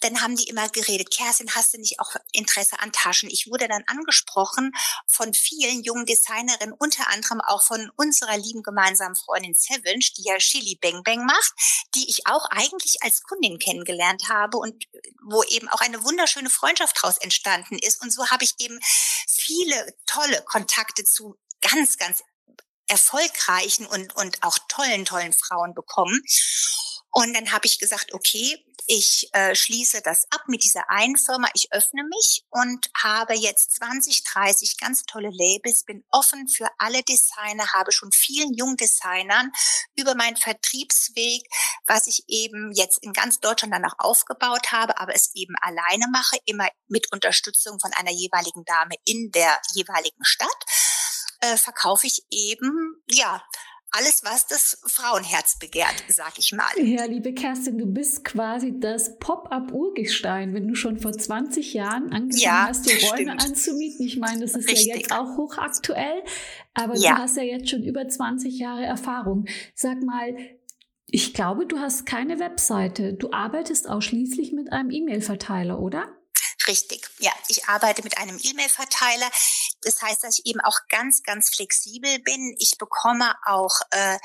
dann 0.00 0.20
haben 0.20 0.36
die 0.36 0.48
immer 0.48 0.68
geredet, 0.68 1.10
Kerstin, 1.14 1.54
hast 1.54 1.74
du 1.74 1.78
nicht 1.78 2.00
auch 2.00 2.16
Interesse 2.32 2.80
an 2.80 2.90
Taschen? 2.92 3.30
Ich 3.30 3.48
wurde 3.48 3.68
dann 3.68 3.84
angesprochen 3.86 4.72
von 5.06 5.32
vielen 5.32 5.82
jungen 5.82 6.06
Designerinnen, 6.06 6.74
unter 6.76 7.08
anderem 7.08 7.40
auch 7.40 7.62
von 7.62 7.90
unserer 7.96 8.36
lieben 8.36 8.62
gemeinsamen 8.62 9.14
Freundin 9.14 9.54
Savage, 9.54 10.12
die 10.16 10.24
ja 10.24 10.38
Chili 10.38 10.76
Bang 10.80 11.02
Bang 11.04 11.24
macht, 11.24 11.54
die 11.94 12.08
ich 12.08 12.26
auch 12.26 12.46
eigentlich 12.46 13.02
als 13.02 13.22
Kundin 13.22 13.58
kennengelernt 13.58 14.28
habe 14.28 14.56
und 14.56 14.84
wo 15.22 15.42
eben 15.44 15.68
auch 15.68 15.80
eine 15.80 16.02
wunderschöne 16.02 16.50
Freundschaft 16.50 16.96
daraus 17.00 17.18
entstanden 17.18 17.78
ist. 17.78 18.02
Und 18.02 18.12
so 18.12 18.28
habe 18.28 18.44
ich 18.44 18.54
eben 18.58 18.80
viele 19.28 19.94
tolle 20.06 20.42
Kontakte 20.44 21.04
zu 21.04 21.36
ganz, 21.60 21.96
ganz 21.96 22.22
erfolgreichen 22.88 23.86
und, 23.86 24.14
und 24.16 24.42
auch 24.42 24.58
tollen, 24.68 25.04
tollen 25.04 25.32
Frauen 25.32 25.74
bekommen. 25.74 26.20
Und 27.12 27.34
dann 27.34 27.52
habe 27.52 27.66
ich 27.66 27.78
gesagt, 27.78 28.14
okay, 28.14 28.58
ich 28.86 29.28
äh, 29.32 29.54
schließe 29.54 30.00
das 30.02 30.24
ab 30.30 30.42
mit 30.48 30.64
dieser 30.64 30.88
einen 30.90 31.16
Firma. 31.16 31.48
Ich 31.54 31.72
öffne 31.72 32.02
mich 32.04 32.44
und 32.50 32.90
habe 32.96 33.34
jetzt 33.34 33.76
20, 33.76 34.24
30 34.24 34.78
ganz 34.78 35.04
tolle 35.04 35.30
Labels, 35.30 35.84
bin 35.84 36.04
offen 36.10 36.48
für 36.48 36.68
alle 36.78 37.02
Designer, 37.02 37.72
habe 37.74 37.92
schon 37.92 38.10
vielen 38.12 38.54
jungen 38.54 38.76
Designern 38.76 39.52
über 39.94 40.14
meinen 40.14 40.36
Vertriebsweg, 40.36 41.42
was 41.86 42.06
ich 42.06 42.24
eben 42.28 42.72
jetzt 42.74 42.98
in 43.02 43.12
ganz 43.12 43.40
Deutschland 43.40 43.72
dann 43.72 43.84
auch 43.84 43.98
aufgebaut 43.98 44.72
habe, 44.72 44.98
aber 44.98 45.14
es 45.14 45.30
eben 45.34 45.54
alleine 45.60 46.06
mache, 46.10 46.38
immer 46.46 46.68
mit 46.88 47.12
Unterstützung 47.12 47.78
von 47.78 47.92
einer 47.92 48.10
jeweiligen 48.10 48.64
Dame 48.64 48.94
in 49.04 49.30
der 49.30 49.60
jeweiligen 49.74 50.24
Stadt, 50.24 50.64
äh, 51.40 51.56
verkaufe 51.56 52.06
ich 52.06 52.24
eben, 52.30 53.02
ja, 53.06 53.42
alles, 53.92 54.22
was 54.24 54.46
das 54.46 54.78
Frauenherz 54.86 55.58
begehrt, 55.58 56.04
sag 56.08 56.38
ich 56.38 56.52
mal. 56.52 56.72
Ja, 56.78 57.04
liebe 57.04 57.34
Kerstin, 57.34 57.76
du 57.76 57.86
bist 57.86 58.24
quasi 58.24 58.78
das 58.80 59.18
Pop-up-Urgestein, 59.18 60.54
wenn 60.54 60.66
du 60.66 60.74
schon 60.74 60.98
vor 60.98 61.12
20 61.12 61.74
Jahren 61.74 62.04
angefangen 62.12 62.30
ja, 62.42 62.66
hast, 62.68 62.86
die 62.86 63.04
Räume 63.04 63.32
stimmt. 63.32 63.44
anzumieten. 63.44 64.06
Ich 64.06 64.16
meine, 64.16 64.40
das 64.40 64.54
ist 64.54 64.68
Richtig. 64.68 64.86
ja 64.86 64.96
jetzt 64.96 65.12
auch 65.12 65.36
hochaktuell, 65.36 66.22
aber 66.74 66.96
ja. 66.96 67.16
du 67.16 67.22
hast 67.22 67.36
ja 67.36 67.42
jetzt 67.42 67.68
schon 67.68 67.82
über 67.82 68.08
20 68.08 68.58
Jahre 68.58 68.84
Erfahrung. 68.84 69.44
Sag 69.74 70.02
mal, 70.02 70.36
ich 71.06 71.34
glaube, 71.34 71.66
du 71.66 71.78
hast 71.78 72.06
keine 72.06 72.38
Webseite. 72.38 73.12
Du 73.12 73.32
arbeitest 73.32 73.88
ausschließlich 73.88 74.52
mit 74.52 74.72
einem 74.72 74.90
E-Mail-Verteiler, 74.90 75.78
oder? 75.78 76.08
Richtig, 76.68 77.08
ja. 77.18 77.32
Ich 77.48 77.68
arbeite 77.68 78.02
mit 78.02 78.18
einem 78.18 78.38
E-Mail-Verteiler. 78.40 79.30
Das 79.82 80.00
heißt, 80.00 80.22
dass 80.22 80.38
ich 80.38 80.46
eben 80.46 80.60
auch 80.60 80.78
ganz, 80.88 81.22
ganz 81.22 81.50
flexibel 81.50 82.18
bin. 82.20 82.54
Ich 82.58 82.78
bekomme 82.78 83.34
auch 83.46 83.80
äh, 83.90 84.18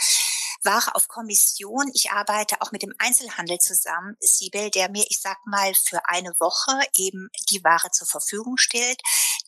Ware 0.63 0.95
auf 0.95 1.07
Kommission. 1.07 1.89
Ich 1.93 2.11
arbeite 2.11 2.61
auch 2.61 2.71
mit 2.71 2.81
dem 2.81 2.93
Einzelhandel 2.99 3.57
zusammen, 3.59 4.17
Siebel, 4.19 4.69
der 4.69 4.89
mir, 4.89 5.05
ich 5.09 5.19
sag 5.19 5.37
mal, 5.45 5.73
für 5.73 6.01
eine 6.09 6.33
Woche 6.39 6.79
eben 6.93 7.29
die 7.49 7.63
Ware 7.63 7.89
zur 7.91 8.07
Verfügung 8.07 8.57
stellt, 8.57 9.01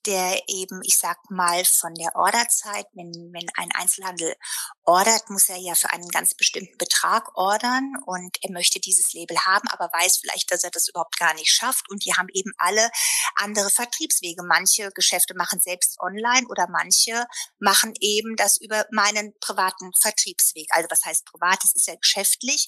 der 0.10 0.42
eben, 0.48 0.82
ich 0.84 0.98
sag 0.98 1.18
mal, 1.30 1.64
von 1.66 1.94
der 1.94 2.16
Orderzeit, 2.16 2.88
wenn, 2.94 3.12
wenn 3.32 3.48
ein 3.54 3.70
Einzelhandel 3.76 4.36
ordert, 4.84 5.30
muss 5.30 5.50
er 5.50 5.58
ja 5.58 5.76
für 5.76 5.92
einen 5.92 6.08
ganz 6.10 6.34
bestimmten 6.34 6.76
Betrag 6.80 7.38
ordern 7.38 7.94
und 8.08 8.36
er 8.42 8.52
möchte 8.52 8.80
dieses 8.80 9.14
Label 9.14 9.38
haben, 9.46 9.68
aber 9.68 9.86
weiß 9.94 10.18
vielleicht, 10.18 10.52
dass 10.52 10.64
er 10.64 10.72
das 10.72 10.88
überhaupt 10.88 11.20
gar 11.20 11.36
nicht 11.36 11.52
schafft 11.52 11.92
und 11.92 12.04
die 12.06 12.14
haben 12.16 12.28
eben 12.34 12.52
alle 12.58 12.90
andere 13.36 13.70
Vertriebswege. 13.70 14.42
Manche 14.44 14.90
Geschäfte 14.96 15.36
machen 15.36 15.62
selbst 15.62 16.00
online 16.00 16.48
oder 16.50 16.68
manche 16.72 17.28
machen 17.60 17.94
eben 18.00 18.36
das 18.36 18.58
über 18.58 18.86
meinen 18.92 19.38
privaten 19.40 19.92
Vertriebsweg. 20.02 20.70
Also 20.72 20.88
was 20.90 21.06
heißt 21.06 21.26
privat? 21.26 21.64
Das 21.64 21.74
ist 21.76 21.88
ja 21.88 21.94
geschäftlich 21.94 22.68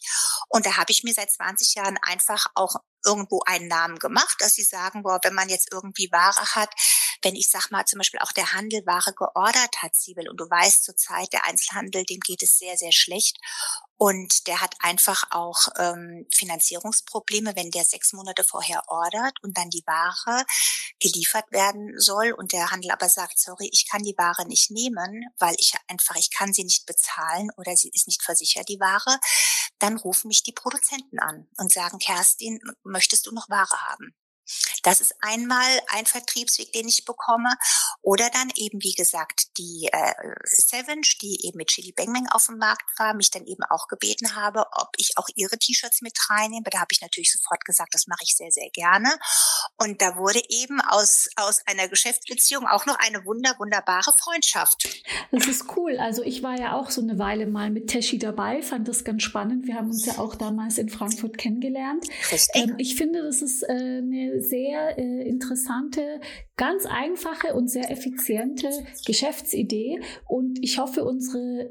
und 0.49 0.67
da 0.67 0.77
habe 0.77 0.91
ich 0.91 1.01
mir 1.03 1.13
seit 1.15 1.31
20 1.31 1.73
Jahren 1.73 1.97
einfach 2.03 2.45
auch 2.53 2.75
irgendwo 3.05 3.41
einen 3.45 3.67
Namen 3.67 3.99
gemacht, 3.99 4.35
dass 4.39 4.53
sie 4.53 4.63
sagen, 4.63 5.03
boah, 5.03 5.19
wenn 5.23 5.33
man 5.33 5.49
jetzt 5.49 5.69
irgendwie 5.71 6.11
Ware 6.11 6.45
hat, 6.55 6.73
wenn 7.21 7.35
ich 7.35 7.49
sag 7.49 7.69
mal 7.71 7.85
zum 7.85 7.99
Beispiel 7.99 8.19
auch 8.19 8.31
der 8.31 8.53
Handel 8.53 8.85
Ware 8.85 9.13
geordert 9.13 9.81
hat, 9.81 9.95
Siebel, 9.95 10.29
und 10.29 10.37
du 10.37 10.49
weißt 10.49 10.83
zurzeit, 10.83 11.31
der 11.33 11.45
Einzelhandel, 11.45 12.03
dem 12.05 12.19
geht 12.19 12.41
es 12.41 12.57
sehr, 12.57 12.77
sehr 12.77 12.91
schlecht. 12.91 13.37
Und 13.97 14.47
der 14.47 14.61
hat 14.61 14.73
einfach 14.79 15.25
auch 15.29 15.67
ähm, 15.77 16.25
Finanzierungsprobleme, 16.33 17.55
wenn 17.55 17.69
der 17.69 17.85
sechs 17.85 18.13
Monate 18.13 18.43
vorher 18.43 18.81
ordert 18.87 19.37
und 19.43 19.55
dann 19.55 19.69
die 19.69 19.83
Ware 19.85 20.43
geliefert 20.99 21.45
werden 21.51 21.93
soll 21.99 22.31
und 22.31 22.51
der 22.51 22.71
Handel 22.71 22.89
aber 22.89 23.09
sagt, 23.09 23.37
sorry, 23.37 23.69
ich 23.71 23.87
kann 23.87 24.01
die 24.01 24.17
Ware 24.17 24.47
nicht 24.47 24.71
nehmen, 24.71 25.25
weil 25.37 25.53
ich 25.59 25.75
einfach, 25.87 26.15
ich 26.15 26.31
kann 26.31 26.51
sie 26.51 26.63
nicht 26.63 26.87
bezahlen 26.87 27.51
oder 27.57 27.75
sie 27.77 27.91
ist 27.93 28.07
nicht 28.07 28.23
versichert, 28.23 28.69
die 28.69 28.79
Ware, 28.79 29.19
dann 29.81 29.97
rufen 29.97 30.27
mich 30.27 30.43
die 30.43 30.53
Produzenten 30.53 31.19
an 31.19 31.47
und 31.57 31.71
sagen, 31.71 31.99
Kerstin, 31.99 32.59
möchtest 32.83 33.25
du 33.25 33.31
noch 33.31 33.49
Ware 33.49 33.89
haben? 33.89 34.15
Das 34.83 35.01
ist 35.01 35.15
einmal 35.21 35.81
ein 35.87 36.05
Vertriebsweg, 36.05 36.71
den 36.71 36.87
ich 36.87 37.03
bekomme. 37.05 37.49
Oder 38.01 38.29
dann 38.29 38.51
eben, 38.55 38.81
wie 38.81 38.93
gesagt, 38.93 39.57
die 39.57 39.89
äh, 39.91 40.13
Savage, 40.45 41.17
die 41.21 41.45
eben 41.45 41.57
mit 41.57 41.67
Chili 41.67 41.91
Bang 41.91 42.11
Bang 42.13 42.27
auf 42.31 42.47
dem 42.47 42.57
Markt 42.57 42.83
war, 42.97 43.13
mich 43.13 43.31
dann 43.31 43.45
eben 43.45 43.63
auch 43.69 43.87
gebeten 43.87 44.35
habe, 44.35 44.65
ob 44.73 44.89
ich 44.97 45.17
auch 45.17 45.27
ihre 45.35 45.57
T-Shirts 45.57 46.01
mit 46.01 46.17
reinnehme. 46.29 46.65
Da 46.71 46.79
habe 46.79 46.89
ich 46.91 47.01
natürlich 47.01 47.31
sofort 47.31 47.63
gesagt, 47.65 47.93
das 47.93 48.07
mache 48.07 48.23
ich 48.23 48.35
sehr, 48.35 48.51
sehr 48.51 48.69
gerne. 48.71 49.09
Und 49.77 50.01
da 50.01 50.17
wurde 50.17 50.41
eben 50.49 50.81
aus, 50.81 51.29
aus 51.35 51.61
einer 51.65 51.87
Geschäftsbeziehung 51.87 52.67
auch 52.67 52.85
noch 52.85 52.97
eine 52.99 53.25
wunder, 53.25 53.55
wunderbare 53.59 54.13
Freundschaft. 54.19 55.03
Das 55.31 55.47
ist 55.47 55.65
cool. 55.75 55.97
Also 55.97 56.23
ich 56.23 56.43
war 56.43 56.59
ja 56.59 56.73
auch 56.73 56.89
so 56.89 57.01
eine 57.01 57.17
Weile 57.19 57.47
mal 57.47 57.69
mit 57.69 57.87
Teschi 57.87 58.17
dabei, 58.17 58.61
fand 58.61 58.87
das 58.87 59.03
ganz 59.03 59.23
spannend. 59.23 59.67
Wir 59.67 59.75
haben 59.75 59.89
uns 59.89 60.05
ja 60.05 60.17
auch 60.17 60.35
damals 60.35 60.77
in 60.77 60.89
Frankfurt 60.89 61.37
kennengelernt. 61.37 62.05
Ähm, 62.53 62.75
ich 62.77 62.95
finde, 62.95 63.23
das 63.23 63.41
ist 63.41 63.63
äh, 63.63 63.71
eine 63.71 64.40
sehr 64.41 64.97
äh, 64.97 65.27
interessante, 65.27 66.19
ganz 66.57 66.85
einfache 66.85 67.53
und 67.53 67.69
sehr 67.69 67.89
effiziente 67.91 68.69
Geschäftsidee. 69.05 70.01
Und 70.27 70.59
ich 70.61 70.79
hoffe, 70.79 71.03
unsere 71.03 71.69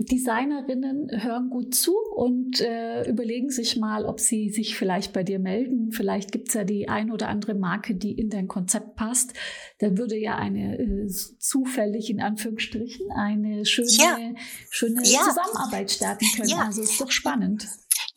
Designerinnen 0.00 1.08
hören 1.22 1.50
gut 1.50 1.74
zu 1.74 1.92
und 2.14 2.60
äh, 2.60 3.08
überlegen 3.08 3.50
sich 3.50 3.76
mal, 3.76 4.04
ob 4.04 4.20
sie 4.20 4.48
sich 4.48 4.76
vielleicht 4.76 5.12
bei 5.12 5.24
dir 5.24 5.40
melden. 5.40 5.90
Vielleicht 5.90 6.30
gibt 6.30 6.48
es 6.48 6.54
ja 6.54 6.62
die 6.62 6.88
ein 6.88 7.10
oder 7.10 7.28
andere 7.28 7.54
Marke, 7.54 7.96
die 7.96 8.12
in 8.12 8.30
dein 8.30 8.46
Konzept 8.46 8.94
passt. 8.94 9.32
Dann 9.80 9.98
würde 9.98 10.16
ja 10.16 10.36
eine 10.36 10.78
äh, 10.78 11.08
zufällig 11.08 12.10
in 12.10 12.20
Anführungsstrichen 12.20 13.10
eine 13.10 13.64
schöne, 13.66 13.88
ja. 13.90 14.16
schöne 14.70 15.02
ja. 15.02 15.20
Zusammenarbeit 15.20 15.90
starten 15.90 16.26
können. 16.36 16.48
Ja. 16.48 16.66
Also 16.66 16.82
ist 16.82 17.00
doch 17.00 17.10
spannend. 17.10 17.66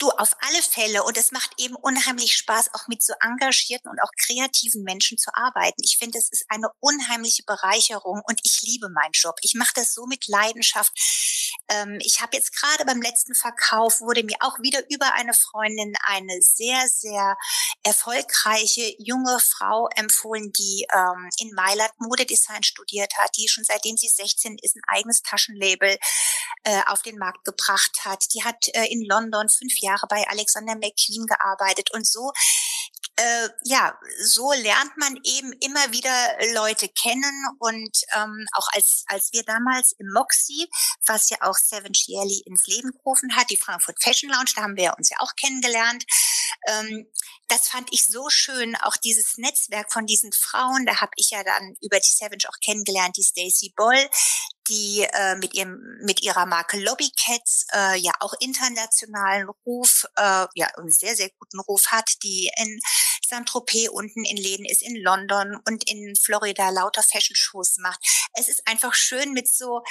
Du, 0.02 0.10
auf 0.10 0.36
alle 0.40 0.64
Fälle. 0.64 1.04
Und 1.04 1.16
es 1.16 1.32
macht 1.32 1.52
eben 1.60 1.76
unheimlich 1.76 2.36
Spaß, 2.36 2.74
auch 2.74 2.88
mit 2.88 3.04
so 3.04 3.14
engagierten 3.22 3.88
und 3.88 4.02
auch 4.02 4.10
kreativen 4.18 4.82
Menschen 4.82 5.20
zu 5.20 5.30
arbeiten. 5.36 5.80
Ich 5.84 6.00
finde, 6.00 6.18
es 6.18 6.32
ist 6.32 6.44
eine 6.50 6.70
unheimliche 6.80 7.44
Bereicherung 7.44 8.20
und 8.26 8.40
ich 8.42 8.64
liebe 8.64 8.90
meinen 8.90 9.12
Job. 9.12 9.36
Ich 9.42 9.54
mache 9.54 9.74
das 9.76 9.94
so 9.94 10.08
mit 10.08 10.28
Leidenschaft. 10.28 10.92
Ähm, 11.70 12.00
ich 12.02 12.20
habe 12.20 12.36
jetzt 12.36 12.56
gerade 12.56 12.84
beim 12.86 13.00
letzten 13.00 13.36
Verkauf, 13.36 14.02
wurde 14.02 14.24
mir 14.24 14.38
auch 14.40 14.58
wieder 14.60 14.82
über 14.90 15.14
eine 15.14 15.36
Freundin 15.36 15.94
eine 16.08 16.42
sehr, 16.42 16.88
sehr 16.88 17.38
erfolgreiche 17.84 18.96
junge 18.98 19.40
Frau 19.40 19.88
empfohlen, 19.96 20.52
die 20.52 20.88
ähm, 20.92 21.30
in 21.38 21.54
Mailand 21.54 21.92
Modedesign 22.00 22.64
studiert 22.64 23.14
hat, 23.20 23.38
die 23.38 23.48
schon 23.48 23.66
seitdem 23.66 23.98
sie 23.98 24.10
16 24.10 24.58
ist, 24.64 24.78
ein 24.78 24.82
eigenes 24.88 25.22
Taschenlabel 25.22 26.00
äh, 26.64 26.82
auf 26.88 27.04
den 27.04 27.20
Markt 27.20 27.46
gebracht 27.46 28.00
hat. 28.04 28.26
Die 28.34 28.44
hat 28.44 28.68
äh, 28.70 28.86
in 28.86 29.06
London 29.06 29.48
fünf 29.48 29.78
Jahre 29.80 29.91
Jahre 29.92 30.08
bei 30.08 30.26
Alexander 30.28 30.76
McQueen 30.76 31.26
gearbeitet 31.28 31.92
und 31.94 32.08
so 32.08 32.32
äh, 33.18 33.50
ja, 33.64 33.98
so 34.24 34.52
lernt 34.54 34.98
man 34.98 35.16
eben 35.24 35.52
immer 35.60 35.92
wieder 35.92 36.12
Leute 36.54 36.88
kennen 36.90 37.46
und 37.60 38.02
ähm, 38.16 38.48
auch 38.54 38.68
als 38.74 39.04
als 39.08 39.30
wir 39.34 39.44
damals 39.44 39.94
im 40.00 40.08
Moxie, 40.14 40.68
was 41.06 41.30
ja 41.30 41.38
auch 41.42 41.56
Seven 41.56 41.94
Shirley 41.94 42.42
ins 42.46 42.66
Leben 42.68 42.92
gerufen 42.92 43.36
hat, 43.36 43.50
die 43.50 43.58
Frankfurt 43.58 44.02
Fashion 44.02 44.30
Lounge, 44.30 44.52
da 44.56 44.64
haben 44.64 44.78
wir 44.78 44.96
uns 44.98 45.10
ja 45.10 45.18
auch 45.20 45.36
kennengelernt. 45.36 46.06
Ähm, 46.68 47.08
das 47.48 47.68
fand 47.68 47.90
ich 47.92 48.06
so 48.06 48.30
schön, 48.30 48.76
auch 48.78 48.96
dieses 48.98 49.38
Netzwerk 49.38 49.92
von 49.92 50.06
diesen 50.06 50.32
Frauen. 50.32 50.86
Da 50.86 51.02
habe 51.02 51.12
ich 51.18 51.32
ja 51.32 51.44
dann 51.44 51.76
über 51.82 52.00
die 52.00 52.12
Savage 52.12 52.48
auch 52.48 52.60
kennengelernt, 52.64 53.18
die 53.18 53.24
Stacey 53.24 53.74
Boll, 53.76 54.10
die 54.68 55.08
äh, 55.12 55.36
mit 55.36 55.54
ihrem 55.54 55.80
mit 56.04 56.22
ihrer 56.22 56.46
Marke 56.46 56.80
Lobby 56.80 57.12
Cats 57.20 57.66
äh, 57.74 57.98
ja 57.98 58.14
auch 58.20 58.34
internationalen 58.40 59.50
Ruf, 59.66 60.06
äh, 60.16 60.48
ja 60.56 60.68
einen 60.78 60.90
sehr 60.90 61.16
sehr 61.16 61.30
guten 61.40 61.60
Ruf 61.60 61.88
hat, 61.88 62.10
die 62.24 62.50
in 62.58 62.80
Saint-Tropez 63.28 63.90
unten 63.90 64.24
in 64.26 64.38
Läden 64.38 64.66
ist, 64.66 64.82
in 64.82 64.96
London 64.96 65.58
und 65.68 65.90
in 65.90 66.16
Florida 66.16 66.70
lauter 66.70 67.04
Fashion 67.04 67.36
Shows 67.36 67.78
macht. 67.78 68.00
Es 68.34 68.48
ist 68.48 68.68
einfach 68.68 68.94
schön 68.94 69.34
mit 69.34 69.50
so 69.50 69.82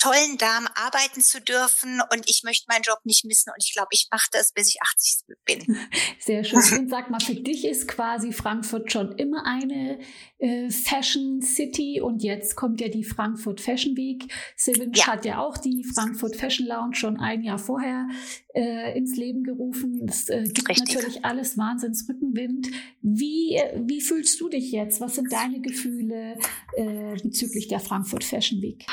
tollen 0.00 0.38
Damen 0.38 0.66
arbeiten 0.74 1.20
zu 1.20 1.40
dürfen 1.40 2.00
und 2.12 2.28
ich 2.28 2.42
möchte 2.42 2.64
meinen 2.68 2.82
Job 2.82 2.98
nicht 3.04 3.24
missen 3.24 3.50
und 3.50 3.62
ich 3.62 3.72
glaube, 3.74 3.90
ich 3.92 4.08
mache 4.10 4.28
das, 4.32 4.52
bis 4.52 4.68
ich 4.68 4.82
80 4.82 5.24
bin. 5.44 5.78
Sehr 6.18 6.42
schön. 6.42 6.58
Und 6.78 6.90
sag 6.90 7.10
mal, 7.10 7.20
für 7.20 7.34
dich 7.34 7.64
ist 7.64 7.86
quasi 7.86 8.32
Frankfurt 8.32 8.90
schon 8.90 9.12
immer 9.18 9.44
eine 9.46 10.00
äh, 10.38 10.70
Fashion 10.70 11.42
City 11.42 12.00
und 12.00 12.22
jetzt 12.22 12.56
kommt 12.56 12.80
ja 12.80 12.88
die 12.88 13.04
Frankfurt 13.04 13.60
Fashion 13.60 13.96
Week. 13.96 14.32
Sivinch 14.56 14.98
ja. 14.98 15.06
hat 15.06 15.24
ja 15.24 15.38
auch 15.38 15.58
die 15.58 15.84
Frankfurt 15.94 16.34
Fashion 16.34 16.66
Lounge 16.66 16.94
schon 16.94 17.20
ein 17.20 17.42
Jahr 17.42 17.58
vorher 17.58 18.08
äh, 18.54 18.96
ins 18.96 19.16
Leben 19.16 19.44
gerufen. 19.44 20.00
Das 20.06 20.28
äh, 20.28 20.44
gibt 20.44 20.68
Richtig. 20.68 20.94
natürlich 20.94 21.24
alles 21.24 21.56
Wahnsinns 21.56 22.08
Rückenwind. 22.08 22.68
Wie, 23.02 23.54
äh, 23.54 23.80
wie 23.84 24.00
fühlst 24.00 24.40
du 24.40 24.48
dich 24.48 24.72
jetzt? 24.72 25.00
Was 25.00 25.14
sind 25.16 25.32
deine 25.32 25.60
Gefühle 25.60 26.36
äh, 26.76 27.16
bezüglich 27.22 27.68
der 27.68 27.80
Frankfurt 27.80 28.24
Fashion 28.24 28.60
Week? 28.60 28.86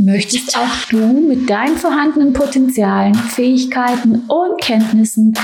Möchtest 0.00 0.56
auch 0.56 0.88
du 0.90 1.20
mit 1.20 1.48
deinen 1.48 1.76
vorhandenen 1.76 2.32
Potenzialen, 2.32 3.14
Fähigkeiten 3.14 4.22
und 4.28 4.60
Kenntnissen 4.60 5.34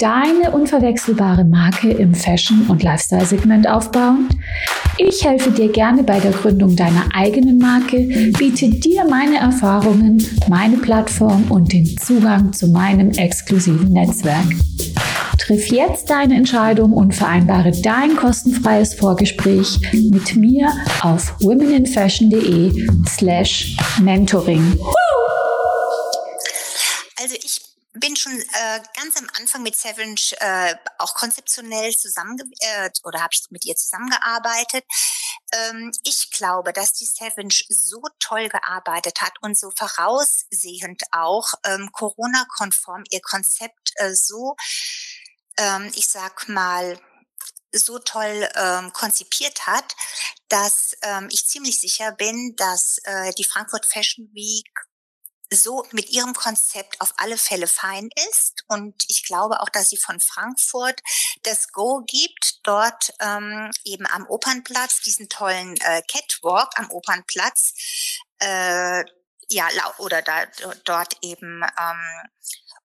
deine 0.00 0.50
unverwechselbare 0.52 1.44
Marke 1.44 1.90
im 1.90 2.14
Fashion- 2.14 2.66
und 2.68 2.82
Lifestyle-Segment 2.82 3.68
aufbauen? 3.68 4.28
Ich 4.96 5.24
helfe 5.24 5.50
dir 5.50 5.70
gerne 5.70 6.02
bei 6.02 6.18
der 6.18 6.32
Gründung 6.32 6.74
deiner 6.74 7.04
eigenen 7.14 7.58
Marke, 7.58 7.98
biete 8.38 8.70
dir 8.70 9.04
meine 9.08 9.36
Erfahrungen, 9.36 10.24
meine 10.48 10.78
Plattform 10.78 11.44
und 11.50 11.72
den 11.72 11.86
Zugang 11.98 12.52
zu 12.52 12.68
meinem 12.68 13.10
exklusiven 13.10 13.92
Netzwerk. 13.92 14.46
Triff 15.38 15.66
jetzt 15.68 16.08
deine 16.08 16.34
Entscheidung 16.34 16.92
und 16.92 17.14
vereinbare 17.14 17.72
dein 17.72 18.16
kostenfreies 18.16 18.94
Vorgespräch 18.94 19.80
mit 20.10 20.36
mir 20.36 20.70
auf 21.02 21.34
womeninfashion.de 21.40 22.86
slash 23.06 23.76
mentoring. 24.00 24.78
Schon 28.30 28.40
äh, 28.40 28.80
ganz 28.96 29.16
am 29.16 29.26
Anfang 29.38 29.62
mit 29.62 29.76
Seven 29.76 30.16
äh, 30.38 30.74
auch 30.98 31.14
konzeptionell 31.14 31.92
zusammen 31.92 32.38
äh, 32.60 32.90
oder 33.04 33.20
habe 33.20 33.30
ich 33.32 33.42
mit 33.50 33.64
ihr 33.64 33.76
zusammengearbeitet. 33.76 34.84
ähm, 35.52 35.92
ich 36.04 36.30
glaube, 36.30 36.72
dass 36.72 36.92
die 36.92 37.06
Savage 37.06 37.64
so 37.68 38.02
toll 38.18 38.48
gearbeitet 38.48 39.20
hat 39.20 39.32
und 39.42 39.58
so 39.58 39.70
voraussehend 39.76 41.02
auch 41.12 41.48
ähm, 41.64 41.90
Corona-konform 41.92 43.04
ihr 43.10 43.20
Konzept 43.20 43.92
äh, 43.96 44.14
so, 44.14 44.56
ähm, 45.58 45.90
ich 45.94 46.08
sag 46.08 46.48
mal, 46.48 47.00
so 47.72 48.00
toll 48.00 48.48
ähm, 48.56 48.92
konzipiert 48.92 49.66
hat, 49.68 49.94
dass 50.48 50.96
ähm, 51.02 51.28
ich 51.30 51.46
ziemlich 51.46 51.80
sicher 51.80 52.10
bin, 52.10 52.56
dass 52.56 52.98
äh, 53.04 53.32
die 53.38 53.44
Frankfurt 53.44 53.86
Fashion 53.86 54.28
Week 54.34 54.68
so 55.52 55.86
mit 55.90 56.10
ihrem 56.10 56.34
Konzept 56.34 57.00
auf 57.00 57.12
alle 57.16 57.36
Fälle 57.36 57.66
fein 57.66 58.08
ist. 58.30 58.64
Und 58.68 59.04
ich 59.08 59.24
glaube 59.24 59.60
auch, 59.60 59.68
dass 59.68 59.88
sie 59.88 59.96
von 59.96 60.20
Frankfurt 60.20 61.00
das 61.42 61.72
Go 61.72 62.02
gibt, 62.06 62.60
dort 62.62 63.12
ähm, 63.20 63.70
eben 63.84 64.06
am 64.06 64.26
Opernplatz, 64.28 65.00
diesen 65.00 65.28
tollen 65.28 65.76
äh, 65.80 66.02
Catwalk 66.02 66.70
am 66.76 66.90
Opernplatz, 66.90 67.74
äh, 68.38 69.04
ja, 69.52 69.68
oder 69.98 70.22
da, 70.22 70.46
dort 70.84 71.16
eben 71.22 71.62
ähm, 71.62 72.30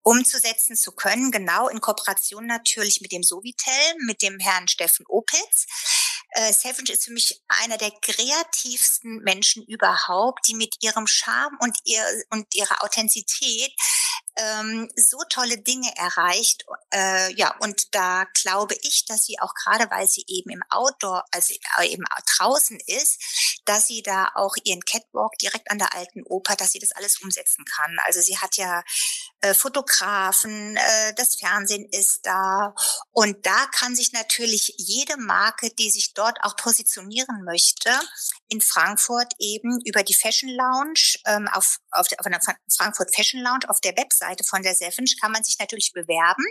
umzusetzen 0.02 0.76
zu 0.76 0.92
können, 0.92 1.32
genau 1.32 1.68
in 1.68 1.82
Kooperation 1.82 2.46
natürlich 2.46 3.02
mit 3.02 3.12
dem 3.12 3.24
Sovitel, 3.24 3.72
mit 4.06 4.22
dem 4.22 4.40
Herrn 4.40 4.68
Steffen 4.68 5.06
Opitz. 5.08 5.66
Äh, 6.32 6.54
Savage 6.54 6.92
ist 6.92 7.06
für 7.06 7.14
mich 7.14 7.42
einer 7.48 7.78
der 7.78 7.92
kreativsten 8.02 9.20
Menschen 9.24 9.64
überhaupt, 9.64 10.48
die 10.48 10.56
mit 10.56 10.76
ihrem 10.82 11.08
Charme 11.08 11.58
und, 11.60 11.78
ihr, 11.86 12.04
und 12.32 12.54
ihrer 12.54 12.84
Authentizität 12.84 13.72
ähm, 14.38 14.90
so 14.96 15.18
tolle 15.30 15.58
Dinge 15.58 15.92
erreicht. 15.96 16.66
Äh, 16.94 17.34
ja, 17.34 17.56
und 17.60 17.94
da 17.96 18.26
glaube 18.34 18.76
ich, 18.82 19.06
dass 19.06 19.26
sie 19.26 19.40
auch 19.40 19.54
gerade, 19.54 19.90
weil 19.90 20.08
sie 20.08 20.24
eben 20.28 20.52
im 20.52 20.64
Outdoor, 20.70 21.24
also 21.32 21.54
äh, 21.80 21.88
eben 21.88 22.04
draußen 22.38 22.80
ist, 22.86 23.22
dass 23.66 23.88
sie 23.88 24.02
da 24.02 24.32
auch 24.36 24.56
ihren 24.64 24.82
Catwalk 24.82 25.38
direkt 25.40 25.72
an 25.72 25.80
der 25.80 25.94
alten 25.96 26.24
Oper, 26.24 26.56
dass 26.56 26.72
sie 26.72 26.80
das 26.80 26.92
alles 26.92 27.22
umsetzen 27.22 27.66
kann. 27.66 27.98
Also 28.06 28.22
sie 28.22 28.38
hat 28.38 28.58
ja 28.58 28.84
äh, 29.42 29.54
Fotografen, 29.54 30.76
äh, 30.78 31.14
das 31.16 31.36
Fernsehen 31.36 31.88
ist 31.92 32.26
da 32.26 32.74
und 33.12 33.46
da 33.46 33.66
kann 33.72 33.96
sich 33.96 34.14
natürlich 34.14 34.74
jede 34.78 35.18
Marke, 35.18 35.70
die 35.72 35.90
sich 35.92 36.14
dort 36.14 36.38
auch 36.42 36.56
positionieren 36.56 37.44
möchte, 37.44 37.92
in 38.48 38.62
Frankfurt 38.62 39.34
eben 39.40 39.80
über 39.86 40.04
die 40.04 40.14
Fashion 40.14 40.50
Lounge 40.50 41.18
ähm, 41.26 41.48
auf, 41.48 41.80
auf, 41.92 42.08
der, 42.08 42.20
auf 42.20 42.26
der 42.26 42.40
Frankfurt 42.70 43.16
Fashion 43.16 43.42
Lounge 43.42 43.70
auf 43.70 43.82
der 43.82 43.98
Webseite 44.26 44.44
von 44.44 44.64
der 44.64 44.76
Sevench 44.76 45.18
kann 45.20 45.32
man 45.32 45.44
sich 45.44 45.58
natürlich 45.60 45.92
bewerben 45.94 46.46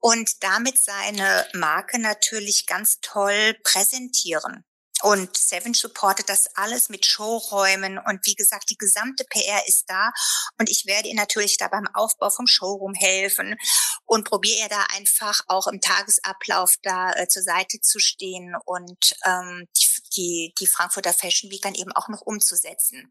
und 0.00 0.42
damit 0.42 0.78
seine 0.82 1.46
Marke 1.54 1.98
natürlich 1.98 2.66
ganz 2.66 2.98
toll 3.00 3.56
präsentieren. 3.62 4.64
Und 5.02 5.34
Seven 5.34 5.72
supportet 5.72 6.28
das 6.28 6.46
alles 6.56 6.90
mit 6.90 7.06
Showräumen 7.06 7.98
und 7.98 8.20
wie 8.26 8.34
gesagt, 8.34 8.68
die 8.68 8.76
gesamte 8.76 9.24
PR 9.24 9.66
ist 9.66 9.84
da 9.88 10.10
und 10.58 10.68
ich 10.68 10.84
werde 10.84 11.08
ihr 11.08 11.14
natürlich 11.14 11.56
da 11.56 11.68
beim 11.68 11.88
Aufbau 11.94 12.28
vom 12.28 12.46
Showroom 12.46 12.92
helfen 12.92 13.56
und 14.04 14.28
probiere 14.28 14.58
ihr 14.58 14.68
da 14.68 14.84
einfach 14.94 15.40
auch 15.48 15.68
im 15.68 15.80
Tagesablauf 15.80 16.74
da 16.82 17.12
äh, 17.12 17.28
zur 17.28 17.42
Seite 17.42 17.80
zu 17.80 17.98
stehen 17.98 18.54
und 18.66 19.14
ähm, 19.24 19.66
die, 19.74 19.86
die, 20.16 20.54
die 20.58 20.66
Frankfurter 20.66 21.14
Fashion 21.14 21.50
Week 21.50 21.62
dann 21.62 21.74
eben 21.74 21.92
auch 21.92 22.08
noch 22.08 22.20
umzusetzen. 22.20 23.10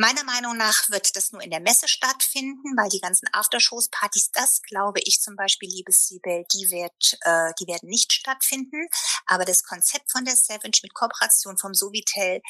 Meiner 0.00 0.24
Meinung 0.24 0.56
nach 0.56 0.88
wird 0.88 1.14
das 1.14 1.30
nur 1.30 1.42
in 1.42 1.50
der 1.50 1.60
Messe 1.60 1.86
stattfinden, 1.86 2.74
weil 2.74 2.88
die 2.88 3.00
ganzen 3.00 3.28
Aftershows-Partys, 3.34 4.30
das 4.32 4.62
glaube 4.62 5.00
ich 5.04 5.20
zum 5.20 5.36
Beispiel, 5.36 5.68
liebe 5.68 5.92
Sibel, 5.92 6.46
die 6.54 6.70
wird, 6.70 7.18
äh, 7.20 7.52
die 7.60 7.66
werden 7.66 7.90
nicht 7.90 8.10
stattfinden. 8.14 8.88
Aber 9.26 9.44
das 9.44 9.62
Konzept 9.62 10.10
von 10.10 10.24
der 10.24 10.36
Savage 10.36 10.80
mit 10.82 10.94
Kooperation 10.94 11.58
vom 11.58 11.74
Sovitel 11.74 12.40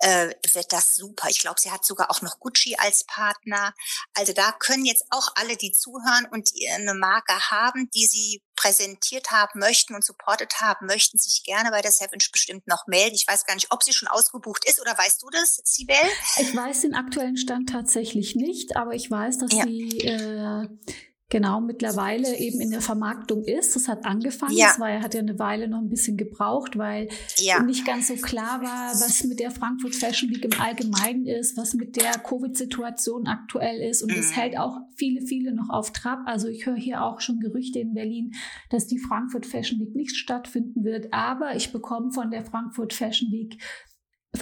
äh, 0.00 0.30
wird 0.52 0.72
das 0.72 0.94
super. 0.94 1.28
Ich 1.28 1.40
glaube, 1.40 1.60
sie 1.60 1.70
hat 1.70 1.84
sogar 1.84 2.10
auch 2.10 2.22
noch 2.22 2.38
Gucci 2.38 2.76
als 2.78 3.04
Partner. 3.04 3.74
Also 4.14 4.32
da 4.32 4.52
können 4.52 4.84
jetzt 4.84 5.04
auch 5.10 5.32
alle, 5.34 5.56
die 5.56 5.72
zuhören 5.72 6.26
und 6.30 6.50
eine 6.76 6.94
Marke 6.94 7.34
haben, 7.50 7.90
die 7.94 8.06
sie 8.06 8.42
präsentiert 8.56 9.30
haben 9.30 9.60
möchten 9.60 9.94
und 9.94 10.04
supportet 10.04 10.60
haben 10.60 10.86
möchten, 10.86 11.18
sich 11.18 11.44
gerne 11.44 11.70
bei 11.70 11.80
der 11.80 11.92
Seven 11.92 12.18
bestimmt 12.32 12.66
noch 12.66 12.86
melden. 12.86 13.14
Ich 13.14 13.26
weiß 13.26 13.44
gar 13.44 13.54
nicht, 13.54 13.68
ob 13.70 13.82
sie 13.82 13.92
schon 13.92 14.08
ausgebucht 14.08 14.64
ist 14.68 14.80
oder 14.80 14.96
weißt 14.98 15.22
du 15.22 15.30
das, 15.30 15.60
Sibel? 15.64 15.96
Ich 16.38 16.54
weiß 16.54 16.80
den 16.82 16.94
aktuellen 16.94 17.36
Stand 17.36 17.68
tatsächlich 17.68 18.34
nicht, 18.34 18.76
aber 18.76 18.94
ich 18.94 19.10
weiß, 19.10 19.38
dass 19.38 19.52
ja. 19.52 19.64
sie 19.64 19.98
äh, 19.98 20.68
genau 21.30 21.60
mittlerweile 21.60 22.38
eben 22.38 22.60
in 22.60 22.70
der 22.70 22.80
Vermarktung 22.80 23.44
ist. 23.44 23.76
Das 23.76 23.86
hat 23.86 24.06
angefangen. 24.06 24.56
Ja. 24.56 24.68
Das 24.68 24.80
war, 24.80 24.88
er 24.88 25.02
hat 25.02 25.14
ja 25.14 25.20
eine 25.20 25.38
Weile 25.38 25.68
noch 25.68 25.78
ein 25.78 25.90
bisschen 25.90 26.16
gebraucht, 26.16 26.78
weil 26.78 27.08
ja. 27.36 27.62
nicht 27.62 27.84
ganz 27.84 28.08
so 28.08 28.14
klar 28.14 28.62
war, 28.62 28.92
was 28.92 29.24
mit 29.24 29.38
der 29.38 29.50
Frankfurt 29.50 29.94
Fashion 29.94 30.30
Week 30.30 30.44
im 30.44 30.58
Allgemeinen 30.58 31.26
ist, 31.26 31.56
was 31.56 31.74
mit 31.74 31.96
der 31.96 32.12
Covid-Situation 32.12 33.26
aktuell 33.26 33.80
ist. 33.80 34.02
Und 34.02 34.12
mhm. 34.12 34.16
das 34.16 34.34
hält 34.36 34.58
auch 34.58 34.78
viele, 34.96 35.20
viele 35.26 35.52
noch 35.54 35.68
auf 35.68 35.92
Trab. 35.92 36.20
Also 36.24 36.48
ich 36.48 36.64
höre 36.64 36.76
hier 36.76 37.02
auch 37.02 37.20
schon 37.20 37.40
Gerüchte 37.40 37.78
in 37.78 37.92
Berlin, 37.92 38.32
dass 38.70 38.86
die 38.86 38.98
Frankfurt 38.98 39.44
Fashion 39.44 39.80
Week 39.80 39.94
nicht 39.94 40.16
stattfinden 40.16 40.82
wird. 40.82 41.12
Aber 41.12 41.56
ich 41.56 41.72
bekomme 41.72 42.10
von 42.12 42.30
der 42.30 42.44
Frankfurt 42.44 42.94
Fashion 42.94 43.30
Week 43.30 43.58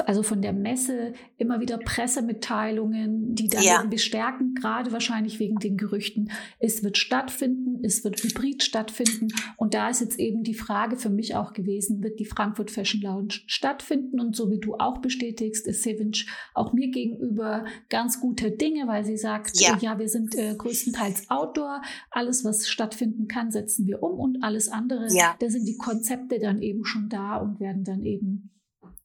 also 0.05 0.23
von 0.23 0.43
der 0.43 0.53
Messe 0.53 1.13
immer 1.37 1.61
wieder 1.61 1.79
Pressemitteilungen, 1.79 3.35
die 3.35 3.49
dann 3.49 3.63
ja. 3.63 3.85
bestärken, 3.85 4.55
gerade 4.55 4.91
wahrscheinlich 4.91 5.39
wegen 5.39 5.59
den 5.59 5.77
Gerüchten, 5.77 6.31
es 6.59 6.83
wird 6.83 6.99
stattfinden, 6.99 7.85
es 7.85 8.03
wird 8.03 8.23
hybrid 8.23 8.65
stattfinden. 8.65 9.29
Und 9.57 9.75
da 9.75 9.89
ist 9.89 10.01
jetzt 10.01 10.19
eben 10.19 10.43
die 10.43 10.55
Frage 10.55 10.97
für 10.97 11.09
mich 11.09 11.37
auch 11.37 11.53
gewesen, 11.53 12.03
wird 12.03 12.19
die 12.19 12.25
Frankfurt 12.25 12.71
Fashion 12.71 13.01
Lounge 13.01 13.35
stattfinden? 13.47 14.21
Und 14.21 14.35
so 14.35 14.51
wie 14.51 14.59
du 14.59 14.75
auch 14.75 14.99
bestätigst, 14.99 15.67
ist 15.69 15.85
Sevinch 15.85 16.27
auch 16.55 16.73
mir 16.73 16.91
gegenüber 16.91 17.65
ganz 17.89 18.21
guter 18.21 18.51
Dinge, 18.51 18.89
weil 18.89 19.05
sie 19.05 19.17
sagt, 19.17 19.61
ja, 19.61 19.79
ja 19.81 19.99
wir 19.99 20.09
sind 20.09 20.35
äh, 20.35 20.55
größtenteils 20.57 21.31
Outdoor, 21.31 21.81
alles, 22.11 22.45
was 22.45 22.69
stattfinden 22.69 23.29
kann, 23.29 23.53
setzen 23.53 23.87
wir 23.87 24.03
um 24.03 24.19
und 24.19 24.43
alles 24.43 24.69
andere, 24.69 25.07
ja. 25.11 25.37
da 25.39 25.49
sind 25.49 25.67
die 25.67 25.77
Konzepte 25.77 26.39
dann 26.41 26.61
eben 26.61 26.85
schon 26.85 27.09
da 27.09 27.37
und 27.37 27.61
werden 27.61 27.85
dann 27.85 28.05
eben 28.05 28.51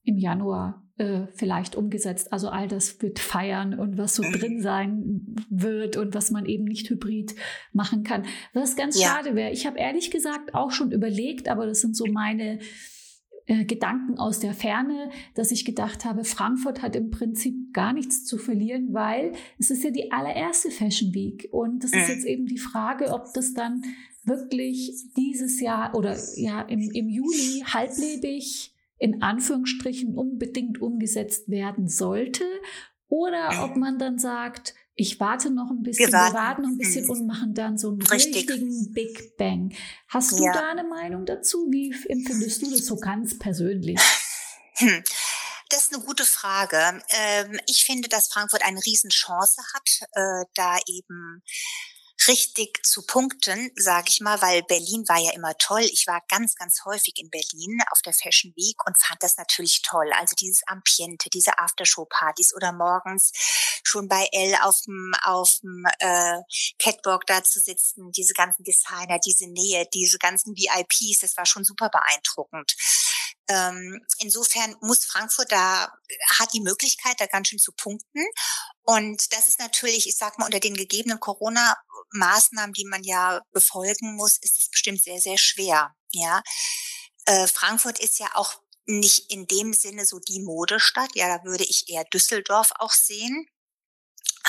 im 0.04 0.18
Januar 0.18 0.82
äh, 0.98 1.26
vielleicht 1.34 1.76
umgesetzt. 1.76 2.32
Also 2.32 2.48
all 2.48 2.68
das 2.68 3.00
wird 3.02 3.18
feiern 3.18 3.78
und 3.78 3.98
was 3.98 4.14
so 4.14 4.22
drin 4.22 4.60
sein 4.60 5.36
wird 5.48 5.96
und 5.96 6.14
was 6.14 6.30
man 6.30 6.46
eben 6.46 6.64
nicht 6.64 6.88
hybrid 6.90 7.34
machen 7.72 8.02
kann. 8.02 8.24
Was 8.52 8.76
ganz 8.76 9.00
ja. 9.00 9.08
schade 9.08 9.34
wäre. 9.34 9.52
Ich 9.52 9.66
habe 9.66 9.78
ehrlich 9.78 10.10
gesagt 10.10 10.54
auch 10.54 10.70
schon 10.70 10.92
überlegt, 10.92 11.48
aber 11.48 11.66
das 11.66 11.80
sind 11.80 11.96
so 11.96 12.04
meine 12.06 12.58
äh, 13.46 13.64
Gedanken 13.64 14.18
aus 14.18 14.38
der 14.38 14.54
Ferne, 14.54 15.10
dass 15.34 15.50
ich 15.50 15.64
gedacht 15.64 16.04
habe, 16.04 16.24
Frankfurt 16.24 16.82
hat 16.82 16.94
im 16.94 17.10
Prinzip 17.10 17.72
gar 17.72 17.92
nichts 17.92 18.24
zu 18.24 18.38
verlieren, 18.38 18.92
weil 18.92 19.32
es 19.58 19.70
ist 19.70 19.82
ja 19.82 19.90
die 19.90 20.12
allererste 20.12 20.70
Fashion 20.70 21.12
Week 21.12 21.48
und 21.50 21.82
das 21.82 21.92
ist 21.92 22.08
jetzt 22.08 22.26
eben 22.26 22.46
die 22.46 22.58
Frage, 22.58 23.12
ob 23.12 23.32
das 23.34 23.54
dann 23.54 23.82
wirklich 24.24 24.92
dieses 25.16 25.60
Jahr 25.60 25.96
oder 25.96 26.16
ja 26.36 26.62
im, 26.62 26.90
im 26.92 27.08
Juli 27.08 27.64
halblebig 27.66 28.72
in 29.02 29.20
Anführungsstrichen 29.20 30.14
unbedingt 30.14 30.80
umgesetzt 30.80 31.50
werden 31.50 31.88
sollte 31.88 32.44
oder 33.08 33.64
ob 33.64 33.76
man 33.76 33.98
dann 33.98 34.20
sagt, 34.20 34.74
ich 34.94 35.18
warte 35.18 35.50
noch 35.50 35.70
ein 35.70 35.82
bisschen, 35.82 36.06
wir 36.06 36.12
warten, 36.12 36.34
wir 36.34 36.40
warten 36.40 36.62
noch 36.62 36.68
ein 36.68 36.78
bisschen 36.78 37.04
mhm. 37.04 37.10
und 37.10 37.26
machen 37.26 37.54
dann 37.54 37.78
so 37.78 37.88
einen 37.88 38.02
Richtig. 38.02 38.48
richtigen 38.48 38.92
Big 38.92 39.36
Bang. 39.36 39.74
Hast 40.06 40.38
du 40.38 40.44
ja. 40.44 40.52
da 40.52 40.70
eine 40.70 40.84
Meinung 40.84 41.26
dazu? 41.26 41.66
Wie 41.68 41.92
empfindest 42.08 42.62
du 42.62 42.70
das 42.70 42.86
so 42.86 42.96
ganz 42.96 43.38
persönlich? 43.38 43.98
Hm. 44.76 45.02
Das 45.68 45.86
ist 45.86 45.94
eine 45.94 46.04
gute 46.04 46.24
Frage. 46.24 47.02
Ähm, 47.08 47.58
ich 47.66 47.84
finde, 47.84 48.08
dass 48.08 48.28
Frankfurt 48.28 48.64
eine 48.64 48.78
Riesenchance 48.84 49.60
hat, 49.74 50.08
äh, 50.12 50.46
da 50.54 50.78
eben 50.86 51.42
richtig 52.28 52.84
zu 52.84 53.02
punkten, 53.06 53.70
sage 53.76 54.06
ich 54.08 54.20
mal, 54.20 54.40
weil 54.42 54.62
Berlin 54.62 55.04
war 55.08 55.18
ja 55.18 55.32
immer 55.32 55.56
toll. 55.58 55.82
Ich 55.82 56.06
war 56.06 56.22
ganz, 56.28 56.54
ganz 56.54 56.84
häufig 56.84 57.14
in 57.16 57.30
Berlin 57.30 57.80
auf 57.90 58.02
der 58.02 58.12
Fashion 58.12 58.52
Week 58.56 58.76
und 58.86 58.98
fand 58.98 59.22
das 59.22 59.36
natürlich 59.36 59.82
toll. 59.82 60.10
Also 60.18 60.34
dieses 60.36 60.62
Ambiente, 60.66 61.30
diese 61.30 61.58
Aftershow-Partys 61.58 62.54
oder 62.54 62.72
morgens 62.72 63.32
schon 63.84 64.08
bei 64.08 64.28
Elle 64.32 64.62
auf 64.64 64.80
dem 64.82 65.12
äh, 65.98 66.38
Catwalk 66.78 67.26
da 67.26 67.42
zu 67.42 67.60
sitzen, 67.60 68.12
diese 68.12 68.34
ganzen 68.34 68.64
Designer, 68.64 69.18
diese 69.18 69.46
Nähe, 69.48 69.86
diese 69.92 70.18
ganzen 70.18 70.56
VIPs, 70.56 71.20
das 71.20 71.36
war 71.36 71.46
schon 71.46 71.64
super 71.64 71.90
beeindruckend. 71.90 72.74
Ähm, 73.48 74.00
insofern 74.18 74.76
muss 74.80 75.04
Frankfurt 75.04 75.50
da, 75.50 75.92
hat 76.38 76.52
die 76.54 76.60
Möglichkeit, 76.60 77.16
da 77.18 77.26
ganz 77.26 77.48
schön 77.48 77.58
zu 77.58 77.72
punkten. 77.72 78.24
Und 78.84 79.32
das 79.32 79.48
ist 79.48 79.60
natürlich, 79.60 80.08
ich 80.08 80.16
sag 80.16 80.38
mal, 80.38 80.46
unter 80.46 80.60
den 80.60 80.74
gegebenen 80.74 81.20
Corona-Maßnahmen, 81.20 82.72
die 82.72 82.84
man 82.84 83.04
ja 83.04 83.40
befolgen 83.52 84.16
muss, 84.16 84.38
ist 84.38 84.58
es 84.58 84.68
bestimmt 84.70 85.02
sehr, 85.02 85.20
sehr 85.20 85.38
schwer. 85.38 85.94
Ja, 86.10 86.42
äh, 87.26 87.46
Frankfurt 87.46 88.00
ist 88.00 88.18
ja 88.18 88.28
auch 88.34 88.60
nicht 88.86 89.30
in 89.30 89.46
dem 89.46 89.72
Sinne 89.72 90.04
so 90.04 90.18
die 90.18 90.40
Modestadt. 90.40 91.10
Ja, 91.14 91.38
da 91.38 91.44
würde 91.44 91.64
ich 91.64 91.88
eher 91.88 92.04
Düsseldorf 92.04 92.72
auch 92.78 92.92
sehen. 92.92 93.46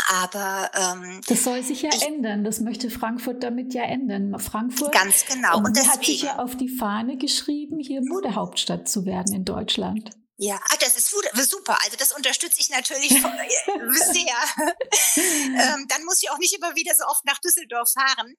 Aber 0.09 0.71
ähm, 0.73 1.21
das 1.27 1.43
soll 1.43 1.61
sich 1.61 1.83
ja 1.83 1.91
ich, 1.93 2.01
ändern. 2.01 2.43
Das 2.43 2.59
möchte 2.59 2.89
Frankfurt 2.89 3.43
damit 3.43 3.75
ja 3.75 3.83
ändern. 3.83 4.37
Frankfurt 4.39 4.91
ganz 4.91 5.25
genau. 5.25 5.59
Und, 5.59 5.65
und 5.65 5.77
deswegen, 5.77 5.93
hat 5.93 6.05
sich 6.05 6.21
ja 6.23 6.39
auf 6.39 6.57
die 6.57 6.69
Fahne 6.69 7.17
geschrieben, 7.17 7.79
hier 7.79 8.01
Modehauptstadt 8.01 8.89
zu 8.89 9.05
werden 9.05 9.33
in 9.35 9.45
Deutschland. 9.45 10.09
Ja, 10.43 10.59
ah, 10.71 10.75
das 10.81 10.97
ist 10.97 11.09
super. 11.09 11.79
Also 11.85 11.95
das 11.95 12.11
unterstütze 12.11 12.59
ich 12.59 12.67
natürlich 12.67 13.11
äh, 13.11 13.21
sehr. 13.21 14.37
ähm, 15.15 15.87
dann 15.87 16.03
muss 16.03 16.21
ich 16.21 16.29
auch 16.31 16.37
nicht 16.37 16.53
immer 16.53 16.75
wieder 16.75 16.93
so 16.95 17.05
oft 17.05 17.23
nach 17.23 17.39
Düsseldorf 17.39 17.93
fahren. 17.93 18.35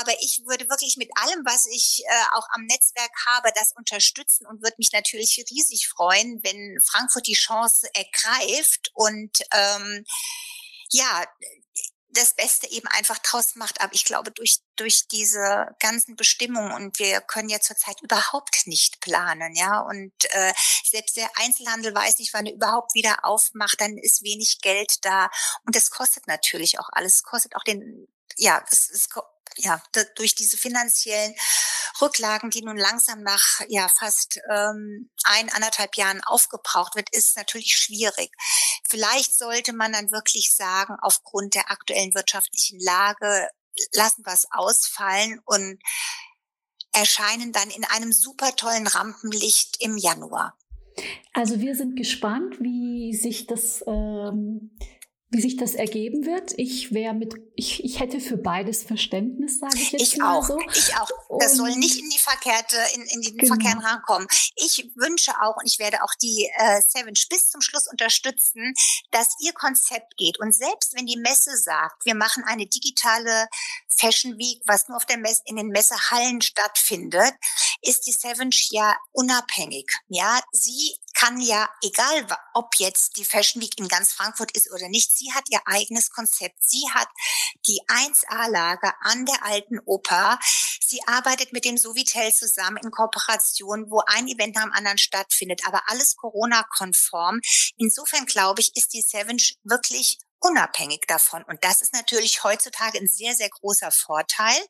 Aber 0.00 0.12
ich 0.22 0.40
würde 0.46 0.70
wirklich 0.70 0.96
mit 0.96 1.10
allem, 1.14 1.44
was 1.44 1.66
ich 1.66 2.04
äh, 2.08 2.36
auch 2.36 2.46
am 2.54 2.64
Netzwerk 2.64 3.12
habe, 3.26 3.50
das 3.54 3.72
unterstützen 3.76 4.46
und 4.46 4.62
würde 4.62 4.76
mich 4.78 4.92
natürlich 4.94 5.44
riesig 5.50 5.88
freuen, 5.88 6.40
wenn 6.42 6.78
Frankfurt 6.90 7.26
die 7.26 7.34
Chance 7.34 7.86
ergreift 7.92 8.90
und 8.94 9.36
ähm, 9.52 10.06
ja, 10.90 11.22
das 12.14 12.34
Beste 12.34 12.70
eben 12.70 12.86
einfach 12.88 13.18
draus 13.18 13.54
macht. 13.56 13.80
Aber 13.80 13.94
ich 13.94 14.04
glaube, 14.04 14.30
durch, 14.30 14.58
durch 14.76 15.08
diese 15.08 15.74
ganzen 15.80 16.16
Bestimmungen 16.16 16.72
und 16.72 16.98
wir 16.98 17.20
können 17.20 17.48
ja 17.48 17.60
zurzeit 17.60 18.00
überhaupt 18.02 18.66
nicht 18.66 19.00
planen, 19.00 19.54
ja. 19.54 19.80
Und 19.80 20.12
äh, 20.30 20.52
selbst 20.84 21.16
der 21.16 21.30
Einzelhandel 21.36 21.94
weiß 21.94 22.18
nicht, 22.18 22.34
wann 22.34 22.46
er 22.46 22.54
überhaupt 22.54 22.94
wieder 22.94 23.24
aufmacht, 23.24 23.80
dann 23.80 23.98
ist 23.98 24.22
wenig 24.22 24.60
Geld 24.60 25.04
da. 25.04 25.30
Und 25.66 25.76
das 25.76 25.90
kostet 25.90 26.26
natürlich 26.26 26.78
auch 26.78 26.88
alles. 26.92 27.16
Es 27.16 27.22
kostet 27.22 27.56
auch 27.56 27.64
den, 27.64 28.08
ja, 28.36 28.64
es, 28.70 28.90
es 28.90 29.08
ja, 29.56 29.82
durch 30.16 30.34
diese 30.34 30.56
finanziellen 30.56 31.34
Rücklagen, 32.00 32.50
die 32.50 32.62
nun 32.62 32.76
langsam 32.76 33.22
nach 33.22 33.60
ja 33.68 33.88
fast 33.88 34.40
ähm, 34.50 35.10
ein, 35.24 35.50
anderthalb 35.50 35.96
Jahren 35.96 36.22
aufgebraucht 36.24 36.94
wird, 36.94 37.14
ist 37.14 37.36
natürlich 37.36 37.76
schwierig. 37.76 38.32
Vielleicht 38.88 39.36
sollte 39.36 39.72
man 39.72 39.92
dann 39.92 40.10
wirklich 40.10 40.54
sagen, 40.54 40.96
aufgrund 41.00 41.54
der 41.54 41.70
aktuellen 41.70 42.14
wirtschaftlichen 42.14 42.80
Lage 42.80 43.48
lassen 43.92 44.24
wir 44.24 44.32
es 44.32 44.46
ausfallen 44.50 45.40
und 45.44 45.78
erscheinen 46.92 47.52
dann 47.52 47.70
in 47.70 47.84
einem 47.84 48.12
super 48.12 48.54
tollen 48.54 48.86
Rampenlicht 48.86 49.80
im 49.80 49.96
Januar. 49.96 50.56
Also 51.32 51.60
wir 51.60 51.74
sind 51.74 51.96
gespannt, 51.96 52.60
wie 52.60 53.14
sich 53.14 53.46
das 53.46 53.82
ähm, 53.86 54.76
wie 55.32 55.40
sich 55.40 55.56
das 55.56 55.74
ergeben 55.74 56.26
wird. 56.26 56.52
Ich 56.58 56.92
wäre 56.92 57.14
mit, 57.14 57.34
ich, 57.56 57.82
ich 57.82 58.00
hätte 58.00 58.20
für 58.20 58.36
beides 58.36 58.82
Verständnis, 58.82 59.60
sage 59.60 59.78
ich 59.78 59.92
jetzt 59.92 60.02
ich 60.02 60.18
mal 60.18 60.36
auch, 60.36 60.46
so. 60.46 60.58
Ich 60.74 60.94
auch. 60.94 61.08
Das 61.40 61.52
und 61.52 61.56
soll 61.56 61.76
nicht 61.76 61.98
in 61.98 62.10
die 62.10 62.18
verkehrte, 62.18 62.76
in, 62.94 63.02
in 63.02 63.22
den 63.22 63.38
genau. 63.38 63.54
verkehrten 63.54 63.80
Rahmen 63.80 64.02
kommen. 64.02 64.26
Ich 64.56 64.90
wünsche 64.94 65.32
auch 65.40 65.56
und 65.56 65.66
ich 65.66 65.78
werde 65.78 66.02
auch 66.02 66.14
die 66.20 66.50
äh, 66.58 66.82
Seven 66.86 67.14
bis 67.30 67.48
zum 67.48 67.62
Schluss 67.62 67.88
unterstützen, 67.90 68.74
dass 69.10 69.34
ihr 69.40 69.54
Konzept 69.54 70.18
geht. 70.18 70.38
Und 70.38 70.54
selbst 70.54 70.94
wenn 70.94 71.06
die 71.06 71.16
Messe 71.16 71.56
sagt, 71.56 72.04
wir 72.04 72.14
machen 72.14 72.44
eine 72.46 72.66
digitale 72.66 73.48
Fashion 73.88 74.36
Week, 74.36 74.60
was 74.66 74.88
nur 74.88 74.98
auf 74.98 75.06
der 75.06 75.18
Messe, 75.18 75.40
in 75.46 75.56
den 75.56 75.68
Messehallen 75.68 76.42
stattfindet, 76.42 77.32
ist 77.80 78.06
die 78.06 78.12
Seven 78.12 78.50
ja 78.70 78.94
unabhängig. 79.12 79.90
Ja, 80.08 80.40
sie 80.52 80.94
kann 81.22 81.40
ja, 81.40 81.68
egal 81.84 82.26
ob 82.52 82.74
jetzt 82.78 83.16
die 83.16 83.24
Fashion 83.24 83.62
Week 83.62 83.78
in 83.78 83.86
ganz 83.86 84.12
Frankfurt 84.12 84.56
ist 84.56 84.72
oder 84.72 84.88
nicht, 84.88 85.16
sie 85.16 85.32
hat 85.32 85.44
ihr 85.50 85.60
eigenes 85.66 86.10
Konzept. 86.10 86.56
Sie 86.60 86.82
hat 86.92 87.08
die 87.66 87.80
1A-Lage 87.86 88.92
an 89.00 89.24
der 89.26 89.44
alten 89.44 89.78
Oper. 89.84 90.38
Sie 90.80 91.00
arbeitet 91.06 91.52
mit 91.52 91.64
dem 91.64 91.78
Sovitel 91.78 92.32
zusammen 92.32 92.78
in 92.78 92.90
Kooperation, 92.90 93.88
wo 93.88 94.02
ein 94.06 94.26
Event 94.26 94.56
nach 94.56 94.64
dem 94.64 94.72
anderen 94.72 94.98
stattfindet, 94.98 95.62
aber 95.64 95.82
alles 95.86 96.16
Corona-konform. 96.16 97.40
Insofern 97.76 98.26
glaube 98.26 98.60
ich, 98.60 98.76
ist 98.76 98.92
die 98.92 99.02
Seven 99.02 99.38
wirklich 99.62 100.18
unabhängig 100.40 101.02
davon. 101.06 101.44
Und 101.44 101.62
das 101.62 101.82
ist 101.82 101.94
natürlich 101.94 102.42
heutzutage 102.42 102.98
ein 102.98 103.06
sehr, 103.06 103.34
sehr 103.34 103.48
großer 103.48 103.92
Vorteil, 103.92 104.60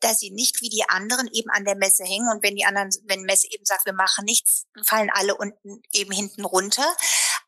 dass 0.00 0.18
sie 0.18 0.30
nicht 0.30 0.60
wie 0.60 0.68
die 0.68 0.84
anderen 0.88 1.28
eben 1.32 1.50
an 1.50 1.64
der 1.64 1.76
Messe 1.76 2.04
hängen. 2.04 2.28
Und 2.30 2.42
wenn 2.42 2.56
die 2.56 2.64
anderen, 2.64 2.90
wenn 3.04 3.22
Messe 3.22 3.48
eben 3.50 3.64
sagt, 3.64 3.86
wir 3.86 3.92
machen 3.92 4.24
nichts, 4.24 4.66
fallen 4.84 5.10
alle 5.12 5.36
unten 5.36 5.82
eben 5.92 6.12
hinten 6.12 6.44
runter. 6.44 6.86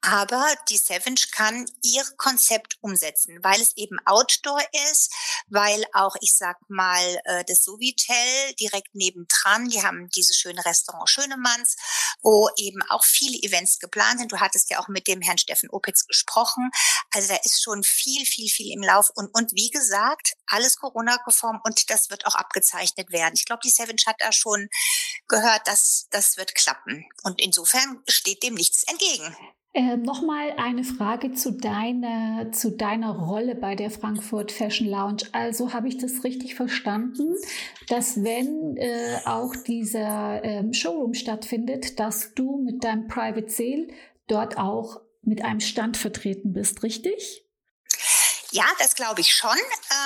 Aber 0.08 0.46
die 0.68 0.76
Savage 0.76 1.26
kann 1.32 1.68
ihr 1.82 2.04
Konzept 2.16 2.78
umsetzen, 2.80 3.42
weil 3.42 3.60
es 3.60 3.76
eben 3.76 3.98
Outdoor 4.04 4.62
ist, 4.92 5.12
weil 5.48 5.84
auch, 5.94 6.14
ich 6.20 6.32
sag 6.36 6.58
mal, 6.68 7.20
äh, 7.24 7.44
das 7.44 7.64
Sovitel 7.64 8.54
direkt 8.60 8.94
nebendran, 8.94 9.68
die 9.68 9.82
haben 9.82 10.08
dieses 10.10 10.36
schöne 10.36 10.64
Restaurant 10.64 11.10
Schönemanns, 11.10 11.74
wo 12.22 12.48
eben 12.56 12.82
auch 12.88 13.04
viele 13.04 13.36
Events 13.42 13.80
geplant 13.80 14.20
sind. 14.20 14.30
Du 14.30 14.38
hattest 14.38 14.70
ja 14.70 14.78
auch 14.78 14.86
mit 14.86 15.08
dem 15.08 15.22
Herrn 15.22 15.38
Steffen 15.38 15.70
Opitz 15.70 16.06
gesprochen. 16.06 16.70
Also 17.10 17.26
da 17.26 17.40
ist 17.42 17.60
schon 17.60 17.82
viel, 17.82 18.24
viel, 18.26 18.48
viel 18.48 18.72
im 18.72 18.84
Lauf. 18.84 19.10
Und, 19.16 19.34
und 19.34 19.54
wie 19.54 19.70
gesagt, 19.70 20.34
alles 20.46 20.76
Corona-konform 20.76 21.60
und 21.64 21.90
das 21.90 22.10
wird 22.10 22.26
auch 22.26 22.36
abgezeichnet 22.36 23.10
werden. 23.10 23.34
Ich 23.34 23.44
glaube, 23.44 23.62
die 23.64 23.70
Savage 23.70 24.04
hat 24.06 24.20
da 24.20 24.30
schon 24.30 24.68
gehört, 25.26 25.66
dass 25.66 26.06
das 26.10 26.36
wird 26.36 26.54
klappen. 26.54 27.08
Und 27.24 27.40
insofern 27.40 28.04
steht 28.08 28.44
dem 28.44 28.54
nichts 28.54 28.84
entgegen. 28.84 29.36
Äh, 29.76 29.98
Nochmal 29.98 30.54
eine 30.56 30.84
Frage 30.84 31.34
zu 31.34 31.50
deiner, 31.50 32.50
zu 32.50 32.70
deiner 32.70 33.10
Rolle 33.10 33.54
bei 33.54 33.74
der 33.74 33.90
Frankfurt 33.90 34.50
Fashion 34.50 34.88
Lounge. 34.88 35.24
Also 35.32 35.74
habe 35.74 35.86
ich 35.88 35.98
das 35.98 36.24
richtig 36.24 36.54
verstanden, 36.54 37.34
dass 37.88 38.24
wenn 38.24 38.78
äh, 38.78 39.18
auch 39.26 39.54
dieser 39.54 40.42
ähm, 40.42 40.72
Showroom 40.72 41.12
stattfindet, 41.12 42.00
dass 42.00 42.32
du 42.32 42.56
mit 42.64 42.84
deinem 42.84 43.06
Private 43.06 43.50
Sale 43.50 43.88
dort 44.28 44.56
auch 44.56 45.02
mit 45.20 45.44
einem 45.44 45.60
Stand 45.60 45.98
vertreten 45.98 46.54
bist, 46.54 46.82
richtig? 46.82 47.46
Ja, 48.52 48.64
das 48.78 48.94
glaube 48.94 49.20
ich 49.20 49.34
schon. 49.34 49.58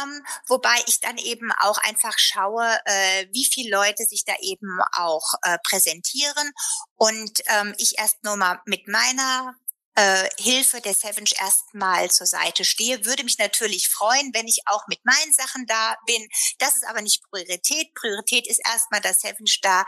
Ähm, 0.03 0.25
wobei 0.49 0.75
ich 0.87 0.99
dann 0.99 1.19
eben 1.19 1.53
auch 1.61 1.79
einfach 1.79 2.19
schaue, 2.19 2.67
äh, 2.85 3.27
wie 3.33 3.45
viele 3.45 3.71
Leute 3.71 4.05
sich 4.05 4.25
da 4.25 4.33
eben 4.41 4.81
auch 4.97 5.35
äh, 5.43 5.59
präsentieren 5.69 6.51
und 6.97 7.43
ähm, 7.47 7.75
ich 7.79 7.99
erst 7.99 8.25
nur 8.25 8.37
mal 8.37 8.61
mit 8.65 8.89
meiner 8.89 9.55
äh, 9.95 10.29
Hilfe 10.39 10.81
der 10.81 10.95
Savage 10.95 11.35
erstmal 11.39 12.11
zur 12.11 12.27
Seite 12.27 12.65
stehe. 12.65 13.05
Würde 13.05 13.25
mich 13.25 13.39
natürlich 13.39 13.89
freuen, 13.89 14.31
wenn 14.33 14.47
ich 14.47 14.63
auch 14.67 14.87
mit 14.89 15.05
meinen 15.05 15.33
Sachen 15.33 15.67
da 15.67 15.97
bin. 16.07 16.29
Das 16.59 16.75
ist 16.75 16.87
aber 16.87 17.03
nicht 17.03 17.23
Priorität. 17.31 17.95
Priorität 17.95 18.47
ist 18.47 18.61
erstmal, 18.65 19.01
dass 19.01 19.21
Savage 19.21 19.59
da 19.63 19.85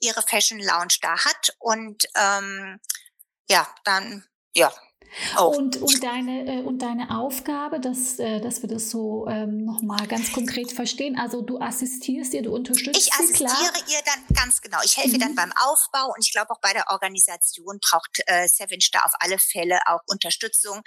ihre 0.00 0.22
Fashion 0.22 0.58
Lounge 0.58 0.96
da 1.00 1.24
hat 1.24 1.54
und 1.58 2.04
ähm, 2.16 2.80
ja, 3.48 3.72
dann 3.84 4.24
ja, 4.56 4.72
auch. 5.36 5.56
Und, 5.56 5.76
und, 5.76 6.02
deine, 6.02 6.46
äh, 6.46 6.62
und 6.62 6.82
deine 6.82 7.16
Aufgabe, 7.16 7.80
dass, 7.80 8.18
äh, 8.18 8.40
dass 8.40 8.62
wir 8.62 8.68
das 8.68 8.90
so 8.90 9.26
ähm, 9.28 9.64
nochmal 9.64 10.06
ganz 10.06 10.32
konkret 10.32 10.72
verstehen. 10.72 11.18
Also 11.18 11.42
du 11.42 11.58
assistierst 11.58 12.34
ihr, 12.34 12.42
du 12.42 12.52
unterstützt 12.52 12.96
Ich 12.98 13.12
assistiere 13.12 13.48
klar. 13.48 13.88
ihr 13.88 14.00
dann 14.04 14.36
ganz 14.36 14.60
genau. 14.60 14.78
Ich 14.84 14.96
helfe 14.96 15.16
mhm. 15.16 15.20
dann 15.20 15.34
beim 15.34 15.52
Aufbau 15.52 16.12
und 16.14 16.24
ich 16.24 16.32
glaube 16.32 16.50
auch 16.50 16.60
bei 16.60 16.72
der 16.72 16.90
Organisation 16.90 17.78
braucht 17.80 18.22
äh, 18.26 18.48
Savage 18.48 18.90
da 18.92 19.00
auf 19.00 19.12
alle 19.20 19.38
Fälle 19.38 19.78
auch 19.86 20.00
Unterstützung. 20.06 20.82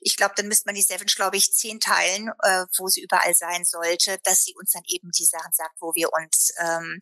Ich 0.00 0.16
glaube, 0.16 0.34
dann 0.36 0.48
müsste 0.48 0.66
man 0.66 0.74
die 0.74 0.82
Savage, 0.82 1.14
glaube 1.16 1.36
ich, 1.36 1.52
zehn 1.52 1.80
teilen, 1.80 2.30
äh, 2.42 2.64
wo 2.78 2.88
sie 2.88 3.02
überall 3.02 3.34
sein 3.34 3.64
sollte, 3.64 4.18
dass 4.24 4.42
sie 4.42 4.54
uns 4.58 4.72
dann 4.72 4.82
eben 4.86 5.10
die 5.10 5.24
Sachen 5.24 5.52
sagt, 5.52 5.76
wo 5.80 5.94
wir 5.94 6.10
uns 6.12 6.52
ähm, 6.60 7.00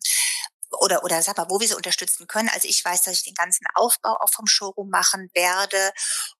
oder, 0.71 1.03
oder 1.03 1.21
sag 1.21 1.37
mal, 1.37 1.47
wo 1.49 1.59
wir 1.59 1.67
sie 1.67 1.75
unterstützen 1.75 2.27
können. 2.27 2.49
Also 2.49 2.67
ich 2.67 2.83
weiß, 2.83 3.03
dass 3.03 3.15
ich 3.15 3.23
den 3.23 3.33
ganzen 3.33 3.65
Aufbau 3.75 4.17
auch 4.19 4.31
vom 4.31 4.47
Showroom 4.47 4.89
machen 4.89 5.29
werde 5.33 5.77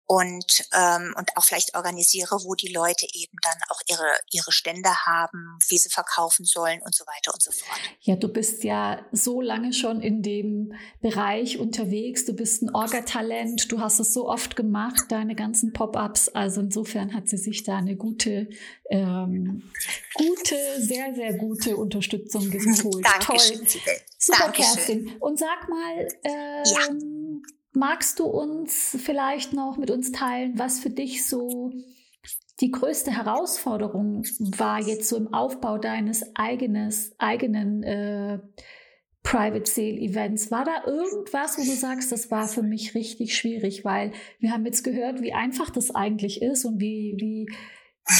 und, 0.09 0.63
ähm, 0.73 1.13
und 1.17 1.35
auch 1.35 1.43
vielleicht 1.43 1.75
organisiere, 1.75 2.39
wo 2.43 2.55
die 2.55 2.69
Leute 2.69 3.05
eben 3.13 3.37
dann 3.43 3.57
auch 3.69 3.81
ihre, 3.89 4.07
ihre 4.31 4.53
Stände 4.53 4.89
haben, 5.05 5.59
wie 5.67 5.77
sie 5.77 5.89
verkaufen 5.89 6.45
sollen 6.45 6.81
und 6.81 6.95
so 6.95 7.03
weiter 7.05 7.33
und 7.33 7.43
so 7.43 7.51
fort. 7.51 7.79
Ja, 7.99 8.15
du 8.15 8.29
bist 8.29 8.63
ja 8.63 9.05
so 9.11 9.41
lange 9.41 9.73
schon 9.73 9.99
in 9.99 10.21
dem 10.21 10.73
Bereich 11.01 11.57
unterwegs. 11.57 12.23
Du 12.23 12.33
bist 12.33 12.61
ein 12.61 12.73
Orga-Talent. 12.73 13.69
Du 13.69 13.81
hast 13.81 13.99
es 13.99 14.13
so 14.13 14.29
oft 14.29 14.55
gemacht, 14.55 15.05
deine 15.09 15.35
ganzen 15.35 15.73
Pop-ups. 15.73 16.29
Also 16.29 16.61
insofern 16.61 17.13
hat 17.13 17.27
sie 17.27 17.37
sich 17.37 17.63
da 17.63 17.77
eine 17.77 17.97
gute, 17.97 18.49
ähm, 18.89 19.69
gute, 20.13 20.55
sehr, 20.79 21.15
sehr 21.15 21.33
gute 21.33 21.75
Unterstützung 21.75 22.49
geholt. 22.49 23.05
Dankeschön, 23.27 23.67
Toll. 23.67 23.81
Super, 24.17 24.45
Dankeschön. 24.45 24.73
Kerstin. 24.75 25.11
Und 25.19 25.39
sag 25.39 25.69
mal, 25.69 26.07
ähm, 26.23 26.63
ja 26.65 27.17
Magst 27.77 28.17
du 28.17 28.25
uns 28.25 28.97
vielleicht 28.99 29.53
noch 29.53 29.77
mit 29.77 29.91
uns 29.91 30.11
teilen, 30.11 30.57
was 30.57 30.79
für 30.79 30.89
dich 30.89 31.27
so 31.27 31.71
die 32.59 32.71
größte 32.71 33.11
Herausforderung 33.11 34.23
war 34.39 34.81
jetzt 34.81 35.09
so 35.09 35.15
im 35.15 35.31
Aufbau 35.31 35.77
deines 35.77 36.25
eigenes, 36.35 37.13
eigenen 37.19 37.83
äh, 37.83 38.39
Private 39.21 39.69
Sale 39.69 39.99
Events? 39.99 40.49
War 40.49 40.65
da 40.65 40.87
irgendwas, 40.87 41.59
wo 41.59 41.61
du 41.61 41.69
sagst, 41.69 42.11
das 42.11 42.31
war 42.31 42.47
für 42.47 42.63
mich 42.63 42.95
richtig 42.95 43.37
schwierig, 43.37 43.85
weil 43.85 44.11
wir 44.39 44.51
haben 44.51 44.65
jetzt 44.65 44.83
gehört, 44.83 45.21
wie 45.21 45.33
einfach 45.33 45.69
das 45.69 45.93
eigentlich 45.93 46.41
ist 46.41 46.65
und 46.65 46.81
wie, 46.81 47.15
wie 47.19 47.45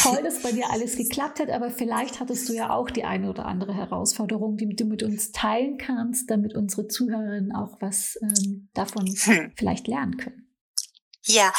toll, 0.01 0.21
dass 0.23 0.41
bei 0.41 0.51
dir 0.51 0.69
alles 0.71 0.97
geklappt 0.97 1.39
hat, 1.39 1.49
aber 1.49 1.69
vielleicht 1.71 2.19
hattest 2.19 2.49
du 2.49 2.53
ja 2.53 2.69
auch 2.71 2.89
die 2.89 3.03
eine 3.03 3.29
oder 3.29 3.45
andere 3.45 3.73
Herausforderung, 3.73 4.57
die 4.57 4.75
du 4.75 4.85
mit 4.85 5.03
uns 5.03 5.31
teilen 5.31 5.77
kannst, 5.77 6.29
damit 6.29 6.55
unsere 6.55 6.87
Zuhörerinnen 6.87 7.53
auch 7.53 7.77
was 7.81 8.17
ähm, 8.21 8.69
davon 8.73 9.07
hm. 9.07 9.51
vielleicht 9.55 9.87
lernen 9.87 10.17
können. 10.17 10.47
Ja. 11.23 11.51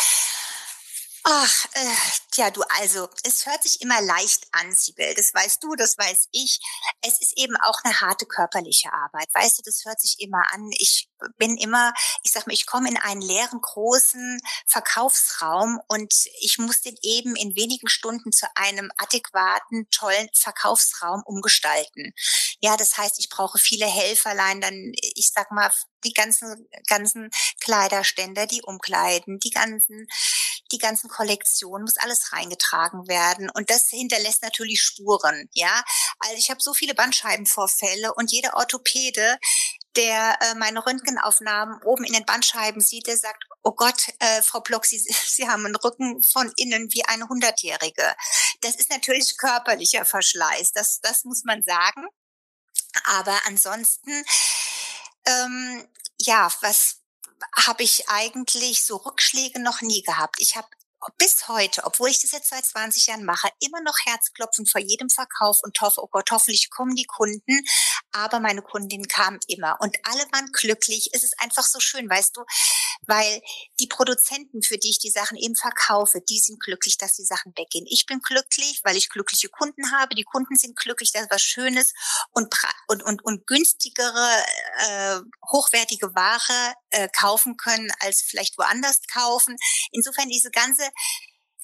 Ach, 1.30 1.66
äh, 1.74 1.94
ja, 2.36 2.50
du, 2.50 2.62
also, 2.80 3.06
es 3.22 3.44
hört 3.44 3.62
sich 3.62 3.82
immer 3.82 4.00
leicht 4.00 4.46
an, 4.52 4.74
Sibel. 4.74 5.14
Das 5.14 5.34
weißt 5.34 5.62
du, 5.62 5.74
das 5.74 5.98
weiß 5.98 6.28
ich. 6.32 6.58
Es 7.02 7.20
ist 7.20 7.36
eben 7.36 7.54
auch 7.58 7.78
eine 7.84 8.00
harte 8.00 8.24
körperliche 8.24 8.90
Arbeit. 8.94 9.28
Weißt 9.34 9.58
du, 9.58 9.62
das 9.62 9.84
hört 9.84 10.00
sich 10.00 10.20
immer 10.20 10.42
an. 10.52 10.70
Ich 10.78 11.10
bin 11.36 11.58
immer, 11.58 11.92
ich 12.22 12.30
sag 12.32 12.46
mal, 12.46 12.54
ich 12.54 12.64
komme 12.64 12.88
in 12.88 12.96
einen 12.96 13.20
leeren, 13.20 13.60
großen 13.60 14.40
Verkaufsraum 14.66 15.78
und 15.88 16.14
ich 16.40 16.56
muss 16.58 16.80
den 16.80 16.96
eben 17.02 17.36
in 17.36 17.56
wenigen 17.56 17.88
Stunden 17.88 18.32
zu 18.32 18.46
einem 18.54 18.90
adäquaten, 18.96 19.86
tollen 19.90 20.30
Verkaufsraum 20.34 21.22
umgestalten. 21.26 22.14
Ja, 22.60 22.76
das 22.78 22.96
heißt, 22.96 23.18
ich 23.18 23.28
brauche 23.28 23.58
viele 23.58 23.86
Helferlein, 23.86 24.62
dann, 24.62 24.92
ich 25.14 25.30
sag 25.34 25.50
mal, 25.50 25.70
die 26.04 26.12
ganzen, 26.12 26.68
ganzen 26.86 27.30
Kleiderständer, 27.60 28.46
die 28.46 28.62
Umkleiden, 28.62 29.40
die 29.40 29.50
ganzen, 29.50 30.06
die 30.72 30.78
ganzen 30.78 31.08
Kollektionen, 31.08 31.84
muss 31.84 31.96
alles 31.96 32.32
reingetragen 32.32 33.08
werden. 33.08 33.50
Und 33.50 33.70
das 33.70 33.88
hinterlässt 33.88 34.42
natürlich 34.42 34.82
Spuren, 34.82 35.48
ja. 35.52 35.82
Also 36.20 36.36
ich 36.36 36.50
habe 36.50 36.62
so 36.62 36.74
viele 36.74 36.94
Bandscheibenvorfälle 36.94 38.14
und 38.14 38.30
jeder 38.32 38.54
Orthopäde, 38.54 39.38
der 39.96 40.38
äh, 40.40 40.54
meine 40.54 40.84
Röntgenaufnahmen 40.84 41.82
oben 41.82 42.04
in 42.04 42.12
den 42.12 42.24
Bandscheiben 42.24 42.80
sieht, 42.80 43.06
der 43.06 43.16
sagt, 43.16 43.44
oh 43.62 43.72
Gott, 43.72 44.08
äh, 44.20 44.42
Frau 44.42 44.60
Block, 44.60 44.86
Sie, 44.86 44.98
Sie 45.26 45.48
haben 45.48 45.66
einen 45.66 45.76
Rücken 45.76 46.22
von 46.22 46.52
innen 46.56 46.92
wie 46.92 47.04
eine 47.04 47.28
Hundertjährige. 47.28 48.14
Das 48.60 48.76
ist 48.76 48.90
natürlich 48.90 49.36
körperlicher 49.36 50.04
Verschleiß, 50.04 50.72
das, 50.72 51.00
das 51.00 51.24
muss 51.24 51.44
man 51.44 51.62
sagen. 51.62 52.06
Aber 53.04 53.38
ansonsten, 53.46 54.24
ähm, 55.26 55.88
ja, 56.20 56.50
was 56.62 57.00
habe 57.66 57.82
ich 57.82 58.08
eigentlich 58.08 58.84
so 58.84 58.96
Rückschläge 58.96 59.60
noch 59.60 59.80
nie 59.82 60.02
gehabt. 60.02 60.36
Ich 60.38 60.56
habe 60.56 60.68
bis 61.16 61.48
heute, 61.48 61.84
obwohl 61.84 62.10
ich 62.10 62.20
das 62.20 62.32
jetzt 62.32 62.50
seit 62.50 62.64
20 62.64 63.06
Jahren 63.06 63.24
mache, 63.24 63.48
immer 63.60 63.80
noch 63.82 63.94
Herzklopfen 64.04 64.66
vor 64.66 64.80
jedem 64.80 65.08
Verkauf 65.08 65.58
und 65.62 65.80
hoffe, 65.80 66.02
oh 66.02 66.08
Gott, 66.10 66.30
hoffentlich 66.30 66.70
kommen 66.70 66.94
die 66.94 67.04
Kunden. 67.04 67.64
Aber 68.12 68.40
meine 68.40 68.62
Kundin 68.62 69.06
kam 69.06 69.38
immer 69.46 69.76
und 69.80 69.96
alle 70.04 70.24
waren 70.32 70.50
glücklich. 70.52 71.10
Es 71.12 71.22
ist 71.22 71.40
einfach 71.40 71.64
so 71.64 71.78
schön, 71.78 72.08
weißt 72.08 72.36
du, 72.36 72.44
weil 73.06 73.40
die 73.80 73.86
Produzenten, 73.86 74.62
für 74.62 74.78
die 74.78 74.90
ich 74.90 74.98
die 74.98 75.10
Sachen 75.10 75.36
eben 75.36 75.56
verkaufe, 75.56 76.20
die 76.28 76.38
sind 76.38 76.60
glücklich, 76.60 76.98
dass 76.98 77.14
die 77.14 77.24
Sachen 77.24 77.52
weggehen. 77.56 77.86
Ich 77.88 78.06
bin 78.06 78.20
glücklich, 78.20 78.80
weil 78.84 78.96
ich 78.96 79.08
glückliche 79.08 79.48
Kunden 79.48 79.92
habe. 79.92 80.14
Die 80.14 80.24
Kunden 80.24 80.56
sind 80.56 80.76
glücklich, 80.76 81.12
dass 81.12 81.30
was 81.30 81.42
Schönes 81.42 81.92
und, 82.32 82.54
und, 82.88 83.02
und, 83.02 83.24
und 83.24 83.46
günstigere, 83.46 84.44
äh, 84.88 85.20
hochwertige 85.50 86.14
Ware 86.14 86.74
äh, 86.90 87.08
kaufen 87.18 87.56
können, 87.56 87.90
als 88.00 88.22
vielleicht 88.22 88.58
woanders 88.58 89.00
kaufen. 89.12 89.56
Insofern 89.92 90.28
diese 90.28 90.50
ganze 90.50 90.88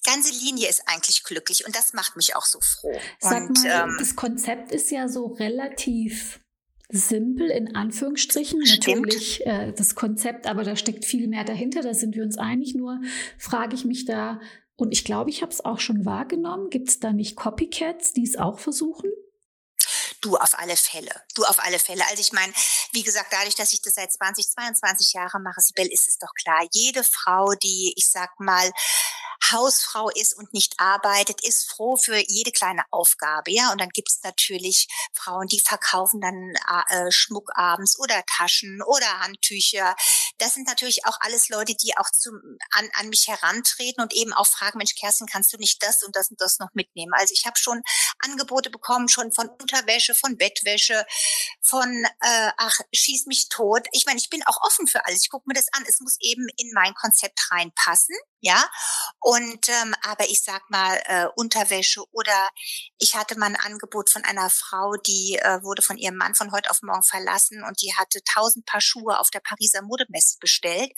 ganze 0.04 0.32
Linie 0.34 0.68
ist 0.68 0.82
eigentlich 0.86 1.24
glücklich 1.24 1.66
und 1.66 1.74
das 1.74 1.94
macht 1.94 2.14
mich 2.16 2.36
auch 2.36 2.44
so 2.44 2.60
froh. 2.60 3.00
Sag 3.20 3.48
und, 3.48 3.64
mal, 3.64 3.88
ähm, 3.88 3.96
das 3.98 4.14
Konzept 4.14 4.70
ist 4.70 4.90
ja 4.90 5.08
so 5.08 5.26
relativ 5.26 6.43
simpel 6.94 7.50
in 7.50 7.74
Anführungsstrichen. 7.74 8.64
Stimmt. 8.66 9.02
Natürlich 9.02 9.46
äh, 9.46 9.72
das 9.72 9.94
Konzept, 9.94 10.46
aber 10.46 10.64
da 10.64 10.76
steckt 10.76 11.04
viel 11.04 11.28
mehr 11.28 11.44
dahinter, 11.44 11.82
da 11.82 11.94
sind 11.94 12.14
wir 12.14 12.22
uns 12.22 12.38
einig. 12.38 12.74
Nur 12.74 13.00
frage 13.38 13.74
ich 13.74 13.84
mich 13.84 14.04
da, 14.04 14.40
und 14.76 14.92
ich 14.92 15.04
glaube, 15.04 15.30
ich 15.30 15.42
habe 15.42 15.52
es 15.52 15.64
auch 15.64 15.78
schon 15.78 16.04
wahrgenommen, 16.04 16.70
gibt 16.70 16.88
es 16.88 17.00
da 17.00 17.12
nicht 17.12 17.36
Copycats, 17.36 18.12
die 18.12 18.24
es 18.24 18.36
auch 18.36 18.58
versuchen? 18.58 19.10
Du 20.20 20.36
auf 20.36 20.58
alle 20.58 20.76
Fälle. 20.76 21.10
Du 21.34 21.44
auf 21.44 21.58
alle 21.58 21.78
Fälle. 21.78 22.02
Also 22.08 22.22
ich 22.22 22.32
meine, 22.32 22.52
wie 22.92 23.02
gesagt, 23.02 23.30
dadurch, 23.30 23.54
dass 23.56 23.72
ich 23.72 23.82
das 23.82 23.94
seit 23.94 24.10
20, 24.10 24.48
22 24.48 25.12
Jahren 25.12 25.42
mache, 25.42 25.60
Sibel, 25.60 25.86
ist 25.86 26.08
es 26.08 26.18
doch 26.18 26.32
klar, 26.42 26.66
jede 26.72 27.04
Frau, 27.04 27.52
die, 27.62 27.92
ich 27.96 28.08
sag 28.08 28.30
mal, 28.40 28.72
Hausfrau 29.52 30.10
ist 30.10 30.36
und 30.36 30.52
nicht 30.52 30.74
arbeitet, 30.78 31.44
ist 31.44 31.70
froh 31.70 31.96
für 31.96 32.16
jede 32.16 32.52
kleine 32.52 32.82
Aufgabe. 32.90 33.50
Ja, 33.50 33.72
und 33.72 33.80
dann 33.80 33.90
gibt 33.90 34.10
es 34.10 34.20
natürlich 34.22 34.88
Frauen, 35.12 35.46
die 35.46 35.60
verkaufen 35.60 36.20
dann 36.20 36.54
äh, 36.88 37.10
Schmuck 37.10 37.50
abends 37.54 37.98
oder 37.98 38.22
Taschen 38.26 38.82
oder 38.82 39.20
Handtücher. 39.20 39.94
Das 40.38 40.54
sind 40.54 40.66
natürlich 40.66 41.06
auch 41.06 41.16
alles 41.20 41.48
Leute, 41.48 41.74
die 41.74 41.96
auch 41.96 42.10
zu, 42.10 42.30
an, 42.72 42.88
an 42.94 43.08
mich 43.08 43.28
herantreten 43.28 44.02
und 44.02 44.12
eben 44.12 44.32
auch 44.32 44.46
fragen, 44.46 44.78
Mensch, 44.78 44.94
Kerstin, 44.94 45.26
kannst 45.26 45.52
du 45.52 45.58
nicht 45.58 45.82
das 45.82 46.02
und 46.02 46.16
das 46.16 46.30
und 46.30 46.40
das 46.40 46.58
noch 46.58 46.70
mitnehmen? 46.74 47.12
Also 47.14 47.32
ich 47.32 47.46
habe 47.46 47.56
schon 47.58 47.82
Angebote 48.18 48.70
bekommen, 48.70 49.08
schon 49.08 49.32
von 49.32 49.48
Unterwäsche, 49.48 50.14
von 50.14 50.36
Bettwäsche, 50.36 51.06
von 51.62 52.04
äh, 52.20 52.50
ach, 52.56 52.80
schieß 52.92 53.26
mich 53.26 53.48
tot. 53.48 53.86
Ich 53.92 54.06
meine, 54.06 54.18
ich 54.18 54.28
bin 54.28 54.42
auch 54.46 54.60
offen 54.62 54.86
für 54.86 55.04
alles. 55.06 55.22
Ich 55.22 55.30
gucke 55.30 55.48
mir 55.48 55.54
das 55.54 55.72
an. 55.72 55.84
Es 55.86 56.00
muss 56.00 56.16
eben 56.20 56.46
in 56.56 56.72
mein 56.74 56.94
Konzept 56.94 57.50
reinpassen, 57.50 58.16
ja. 58.40 58.68
Und 59.20 59.68
ähm, 59.68 59.94
aber 60.02 60.28
ich 60.28 60.42
sag 60.42 60.68
mal 60.68 61.00
äh, 61.06 61.26
Unterwäsche 61.36 62.02
oder 62.12 62.50
ich 62.98 63.14
hatte 63.14 63.38
mal 63.38 63.46
ein 63.46 63.56
Angebot 63.56 64.10
von 64.10 64.24
einer 64.24 64.50
Frau, 64.50 64.94
die 64.96 65.38
äh, 65.40 65.62
wurde 65.62 65.82
von 65.82 65.96
ihrem 65.96 66.16
Mann 66.16 66.34
von 66.34 66.52
heute 66.52 66.70
auf 66.70 66.82
morgen 66.82 67.02
verlassen 67.04 67.62
und 67.64 67.80
die 67.80 67.94
hatte 67.94 68.22
tausend 68.24 68.66
Paar 68.66 68.80
Schuhe 68.80 69.18
auf 69.20 69.30
der 69.30 69.40
Pariser 69.40 69.82
Modemesse 69.82 70.23
bestellt 70.40 70.92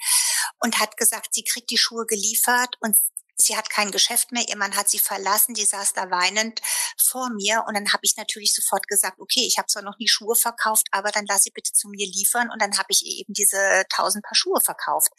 und 0.60 0.78
hat 0.78 0.96
gesagt, 0.96 1.34
sie 1.34 1.44
kriegt 1.44 1.70
die 1.70 1.78
Schuhe 1.78 2.06
geliefert 2.06 2.76
und 2.80 2.96
sie 3.36 3.56
hat 3.56 3.70
kein 3.70 3.90
Geschäft 3.90 4.32
mehr, 4.32 4.48
ihr 4.48 4.56
Mann 4.56 4.76
hat 4.76 4.88
sie 4.88 4.98
verlassen, 4.98 5.54
die 5.54 5.64
saß 5.64 5.92
da 5.92 6.10
weinend 6.10 6.60
vor 6.96 7.30
mir 7.30 7.64
und 7.66 7.74
dann 7.74 7.92
habe 7.92 8.00
ich 8.02 8.16
natürlich 8.16 8.54
sofort 8.54 8.88
gesagt, 8.88 9.20
okay, 9.20 9.46
ich 9.46 9.58
habe 9.58 9.68
zwar 9.68 9.82
noch 9.82 9.98
nie 9.98 10.08
Schuhe 10.08 10.34
verkauft, 10.34 10.86
aber 10.90 11.10
dann 11.10 11.26
lass 11.26 11.42
sie 11.42 11.50
bitte 11.50 11.72
zu 11.72 11.88
mir 11.88 12.06
liefern 12.06 12.50
und 12.50 12.60
dann 12.60 12.76
habe 12.78 12.88
ich 12.90 13.04
ihr 13.04 13.18
eben 13.20 13.34
diese 13.34 13.84
tausend 13.94 14.24
Paar 14.24 14.34
Schuhe 14.34 14.60
verkauft. 14.60 15.10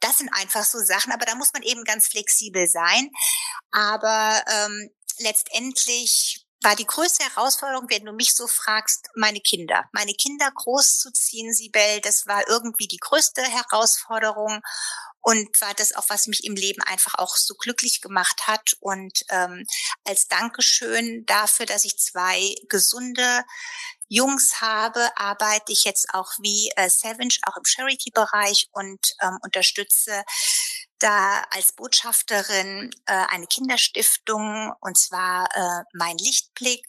Das 0.00 0.18
sind 0.18 0.28
einfach 0.32 0.64
so 0.64 0.78
Sachen, 0.78 1.12
aber 1.12 1.26
da 1.26 1.34
muss 1.34 1.52
man 1.52 1.62
eben 1.62 1.82
ganz 1.84 2.06
flexibel 2.06 2.68
sein. 2.68 3.10
Aber 3.72 4.42
ähm, 4.46 4.90
letztendlich 5.18 6.46
war 6.62 6.74
die 6.74 6.86
größte 6.86 7.24
Herausforderung, 7.24 7.86
wenn 7.88 8.04
du 8.04 8.12
mich 8.12 8.34
so 8.34 8.46
fragst, 8.46 9.08
meine 9.14 9.40
Kinder. 9.40 9.84
Meine 9.92 10.12
Kinder 10.14 10.50
großzuziehen, 10.54 11.54
Sibel, 11.54 12.00
das 12.02 12.26
war 12.26 12.48
irgendwie 12.48 12.88
die 12.88 12.98
größte 12.98 13.42
Herausforderung 13.42 14.60
und 15.20 15.60
war 15.60 15.74
das 15.74 15.94
auch, 15.94 16.06
was 16.08 16.26
mich 16.26 16.44
im 16.44 16.54
Leben 16.54 16.82
einfach 16.82 17.14
auch 17.14 17.36
so 17.36 17.54
glücklich 17.54 18.00
gemacht 18.00 18.46
hat. 18.46 18.76
Und 18.80 19.24
ähm, 19.28 19.66
als 20.04 20.26
Dankeschön 20.28 21.24
dafür, 21.26 21.66
dass 21.66 21.84
ich 21.84 21.98
zwei 21.98 22.54
gesunde 22.68 23.44
Jungs 24.08 24.60
habe, 24.60 25.16
arbeite 25.16 25.70
ich 25.72 25.84
jetzt 25.84 26.14
auch 26.14 26.32
wie 26.40 26.70
äh, 26.76 26.88
Savage, 26.88 27.40
auch 27.42 27.56
im 27.56 27.64
Charity-Bereich 27.64 28.68
und 28.72 29.14
ähm, 29.20 29.38
unterstütze 29.42 30.24
da 30.98 31.42
als 31.50 31.72
Botschafterin 31.72 32.90
äh, 33.06 33.12
eine 33.28 33.46
Kinderstiftung 33.46 34.72
und 34.80 34.98
zwar 34.98 35.48
äh, 35.54 35.84
mein 35.92 36.16
Lichtblick 36.18 36.84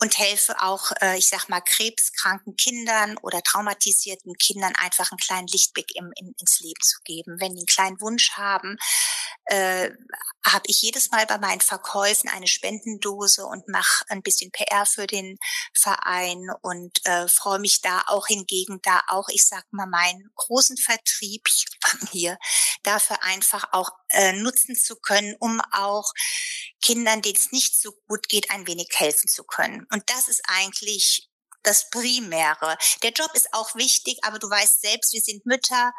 und 0.00 0.18
helfe 0.18 0.60
auch, 0.62 0.92
äh, 1.02 1.18
ich 1.18 1.28
sag 1.28 1.48
mal, 1.48 1.60
krebskranken 1.60 2.56
Kindern 2.56 3.16
oder 3.18 3.42
traumatisierten 3.42 4.34
Kindern 4.38 4.72
einfach 4.76 5.10
einen 5.10 5.18
kleinen 5.18 5.46
Lichtblick 5.48 5.94
im, 5.94 6.10
in, 6.16 6.34
ins 6.38 6.60
Leben 6.60 6.80
zu 6.82 6.98
geben. 7.04 7.36
Wenn 7.38 7.54
die 7.54 7.60
einen 7.60 7.66
kleinen 7.66 8.00
Wunsch 8.00 8.32
haben, 8.32 8.78
äh, 9.44 9.90
habe 10.46 10.64
ich 10.66 10.80
jedes 10.80 11.10
Mal 11.10 11.26
bei 11.26 11.36
meinen 11.38 11.60
Verkäufen 11.60 12.30
eine 12.30 12.46
Spendendose 12.46 13.44
und 13.44 13.68
mache 13.68 14.04
ein 14.08 14.22
bisschen 14.22 14.50
PR 14.50 14.86
für 14.86 15.06
den 15.06 15.36
Verein 15.74 16.48
und 16.62 17.04
äh, 17.04 17.28
freue 17.28 17.58
mich 17.58 17.82
da 17.82 18.02
auch 18.06 18.26
hingegen, 18.26 18.80
da 18.82 19.02
auch, 19.08 19.28
ich 19.28 19.46
sag 19.46 19.64
mal, 19.70 19.86
meinen 19.86 20.30
großen 20.36 20.78
Vertrieb 20.78 21.46
hier 22.10 22.38
dafür 22.84 23.22
einfach 23.22 23.49
auch 23.72 23.90
äh, 24.08 24.32
nutzen 24.32 24.76
zu 24.76 24.96
können, 24.96 25.36
um 25.38 25.60
auch 25.72 26.12
Kindern, 26.82 27.22
denen 27.22 27.36
es 27.36 27.52
nicht 27.52 27.80
so 27.80 27.92
gut 28.08 28.28
geht, 28.28 28.50
ein 28.50 28.66
wenig 28.66 28.88
helfen 28.94 29.28
zu 29.28 29.44
können. 29.44 29.86
Und 29.92 30.04
das 30.06 30.28
ist 30.28 30.42
eigentlich 30.46 31.28
das 31.62 31.90
Primäre. 31.90 32.76
Der 33.02 33.12
Job 33.12 33.30
ist 33.34 33.52
auch 33.52 33.74
wichtig, 33.74 34.18
aber 34.22 34.38
du 34.38 34.48
weißt 34.48 34.80
selbst, 34.80 35.12
wir 35.12 35.20
sind 35.20 35.44
Mütter 35.46 35.92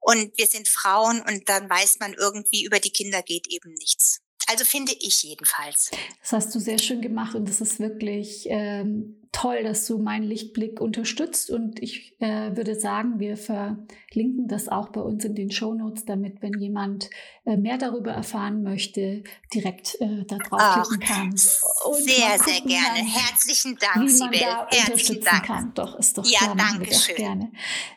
und 0.00 0.36
wir 0.36 0.46
sind 0.46 0.68
Frauen 0.68 1.22
und 1.22 1.48
dann 1.48 1.68
weiß 1.68 1.98
man 2.00 2.14
irgendwie, 2.14 2.64
über 2.64 2.80
die 2.80 2.90
Kinder 2.90 3.22
geht 3.22 3.46
eben 3.48 3.72
nichts. 3.74 4.20
Also 4.48 4.64
finde 4.64 4.92
ich 5.00 5.22
jedenfalls. 5.22 5.90
Das 6.20 6.32
hast 6.32 6.54
du 6.54 6.60
sehr 6.60 6.78
schön 6.78 7.02
gemacht 7.02 7.34
und 7.34 7.48
das 7.48 7.60
ist 7.60 7.80
wirklich 7.80 8.46
ähm, 8.48 9.25
toll, 9.36 9.62
dass 9.62 9.86
du 9.86 9.98
meinen 9.98 10.24
Lichtblick 10.24 10.80
unterstützt. 10.80 11.50
Und 11.50 11.82
ich 11.82 12.14
äh, 12.20 12.56
würde 12.56 12.74
sagen, 12.74 13.18
wir 13.18 13.36
verlinken 13.36 14.48
das 14.48 14.68
auch 14.68 14.88
bei 14.88 15.02
uns 15.02 15.24
in 15.26 15.34
den 15.34 15.50
Show 15.50 15.74
Notes, 15.74 16.06
damit, 16.06 16.40
wenn 16.40 16.58
jemand 16.58 17.10
äh, 17.44 17.58
mehr 17.58 17.76
darüber 17.76 18.12
erfahren 18.12 18.62
möchte, 18.62 19.24
direkt 19.52 20.00
äh, 20.00 20.24
da 20.26 20.38
draufklicken 20.38 21.06
kann. 21.06 21.28
Und 21.28 22.02
sehr, 22.02 22.38
sehr 22.38 22.60
gerne. 22.62 22.98
Kann, 22.98 23.06
Herzlichen 23.06 23.76
Dank, 23.78 24.08
wie 24.08 24.18
man 24.18 24.32
da 24.32 24.62
unterstützen 24.62 25.24
Dank. 25.24 25.44
kann. 25.44 25.72
Doch, 25.74 25.98
ist 25.98 26.16
doch 26.16 26.24
ja, 26.24 26.54
danke 26.54 26.94
schön. 26.94 27.16
gerne. 27.16 27.52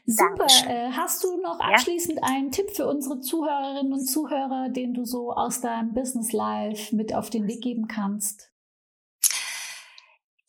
Super. 0.06 0.48
Äh, 0.68 0.92
hast 0.92 1.24
du 1.24 1.42
noch 1.42 1.60
abschließend 1.62 2.20
ja? 2.22 2.28
einen 2.28 2.52
Tipp 2.52 2.72
für 2.76 2.88
unsere 2.88 3.22
Zuhörerinnen 3.22 3.94
und 3.94 4.06
Zuhörer, 4.06 4.68
den 4.70 4.94
du 4.94 5.06
so 5.06 5.32
aus 5.32 5.62
deinem 5.62 5.94
Business 5.94 6.34
Life 6.34 6.94
mit 6.94 7.16
auf 7.16 7.30
den 7.30 7.48
Weg 7.48 7.62
geben 7.62 7.88
kannst? 7.88 8.49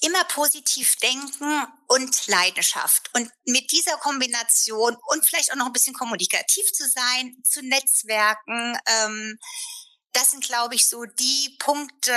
Immer 0.00 0.24
positiv 0.24 0.96
denken 0.96 1.66
und 1.88 2.26
Leidenschaft. 2.26 3.10
Und 3.14 3.30
mit 3.46 3.70
dieser 3.70 3.96
Kombination 3.98 4.96
und 5.06 5.24
vielleicht 5.24 5.52
auch 5.52 5.56
noch 5.56 5.66
ein 5.66 5.72
bisschen 5.72 5.94
kommunikativ 5.94 6.72
zu 6.72 6.88
sein, 6.88 7.36
zu 7.44 7.62
Netzwerken, 7.62 8.78
ähm, 8.86 9.38
das 10.12 10.32
sind, 10.32 10.42
glaube 10.42 10.74
ich, 10.74 10.86
so 10.86 11.04
die 11.04 11.56
Punkte, 11.58 12.12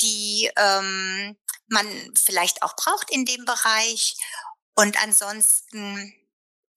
die 0.00 0.50
ähm, 0.56 1.36
man 1.68 1.86
vielleicht 2.14 2.62
auch 2.62 2.76
braucht 2.76 3.10
in 3.10 3.24
dem 3.24 3.44
Bereich. 3.44 4.16
Und 4.74 5.02
ansonsten, 5.02 6.14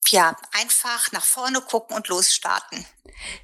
ja, 0.07 0.35
einfach 0.53 1.11
nach 1.11 1.25
vorne 1.25 1.61
gucken 1.61 1.95
und 1.95 2.07
losstarten. 2.07 2.85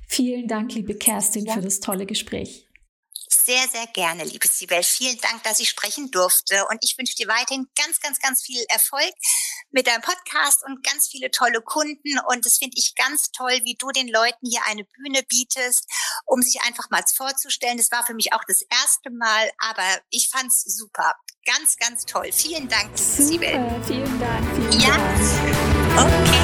Vielen 0.08 0.48
Dank, 0.48 0.74
liebe 0.74 0.96
Kerstin, 0.96 1.46
ja. 1.46 1.54
für 1.54 1.62
das 1.62 1.80
tolle 1.80 2.06
Gespräch. 2.06 2.68
Sehr, 3.34 3.66
sehr 3.70 3.88
gerne, 3.88 4.26
liebe 4.26 4.46
Sibel. 4.48 4.84
Vielen 4.84 5.18
Dank, 5.20 5.44
dass 5.44 5.60
ich 5.60 5.70
sprechen 5.70 6.12
durfte. 6.12 6.66
Und 6.70 6.80
ich 6.82 6.98
wünsche 6.98 7.16
dir 7.16 7.28
weiterhin 7.28 7.68
ganz, 7.78 8.00
ganz, 8.02 8.20
ganz 8.20 8.42
viel 8.42 8.62
Erfolg 8.70 9.14
mit 9.72 9.88
deinem 9.88 10.02
Podcast 10.02 10.64
und 10.66 10.84
ganz 10.84 11.08
viele 11.08 11.32
tolle 11.32 11.62
Kunden. 11.62 12.20
Und 12.28 12.46
das 12.46 12.58
finde 12.58 12.76
ich 12.78 12.94
ganz 12.96 13.32
toll, 13.32 13.62
wie 13.64 13.76
du 13.80 13.90
den 13.92 14.10
Leuten 14.10 14.46
hier 14.46 14.62
eine 14.68 14.84
Bühne 14.84 15.24
bietest, 15.30 15.88
um 16.26 16.42
sich 16.42 16.62
einfach 16.62 16.90
mal 16.90 17.04
vorzustellen. 17.16 17.78
Das 17.78 17.92
war 17.92 18.06
für 18.06 18.14
mich 18.14 18.34
auch 18.34 18.44
das 18.48 18.62
erste 18.64 19.10
Mal, 19.12 19.50
aber 19.60 20.02
ich 20.10 20.30
fand 20.30 20.48
es 20.48 20.64
super. 20.64 21.14
Ganz, 21.46 21.78
ganz 21.78 22.06
toll. 22.06 22.32
Vielen 22.32 22.68
Dank, 22.68 22.90
liebe 22.90 23.24
Sibel. 23.24 23.84
Vielen 23.88 24.20
Dank. 24.20 24.56
Vielen 24.56 24.80
ja. 24.82 24.98
Dank. 24.98 26.28
Okay. 26.28 26.41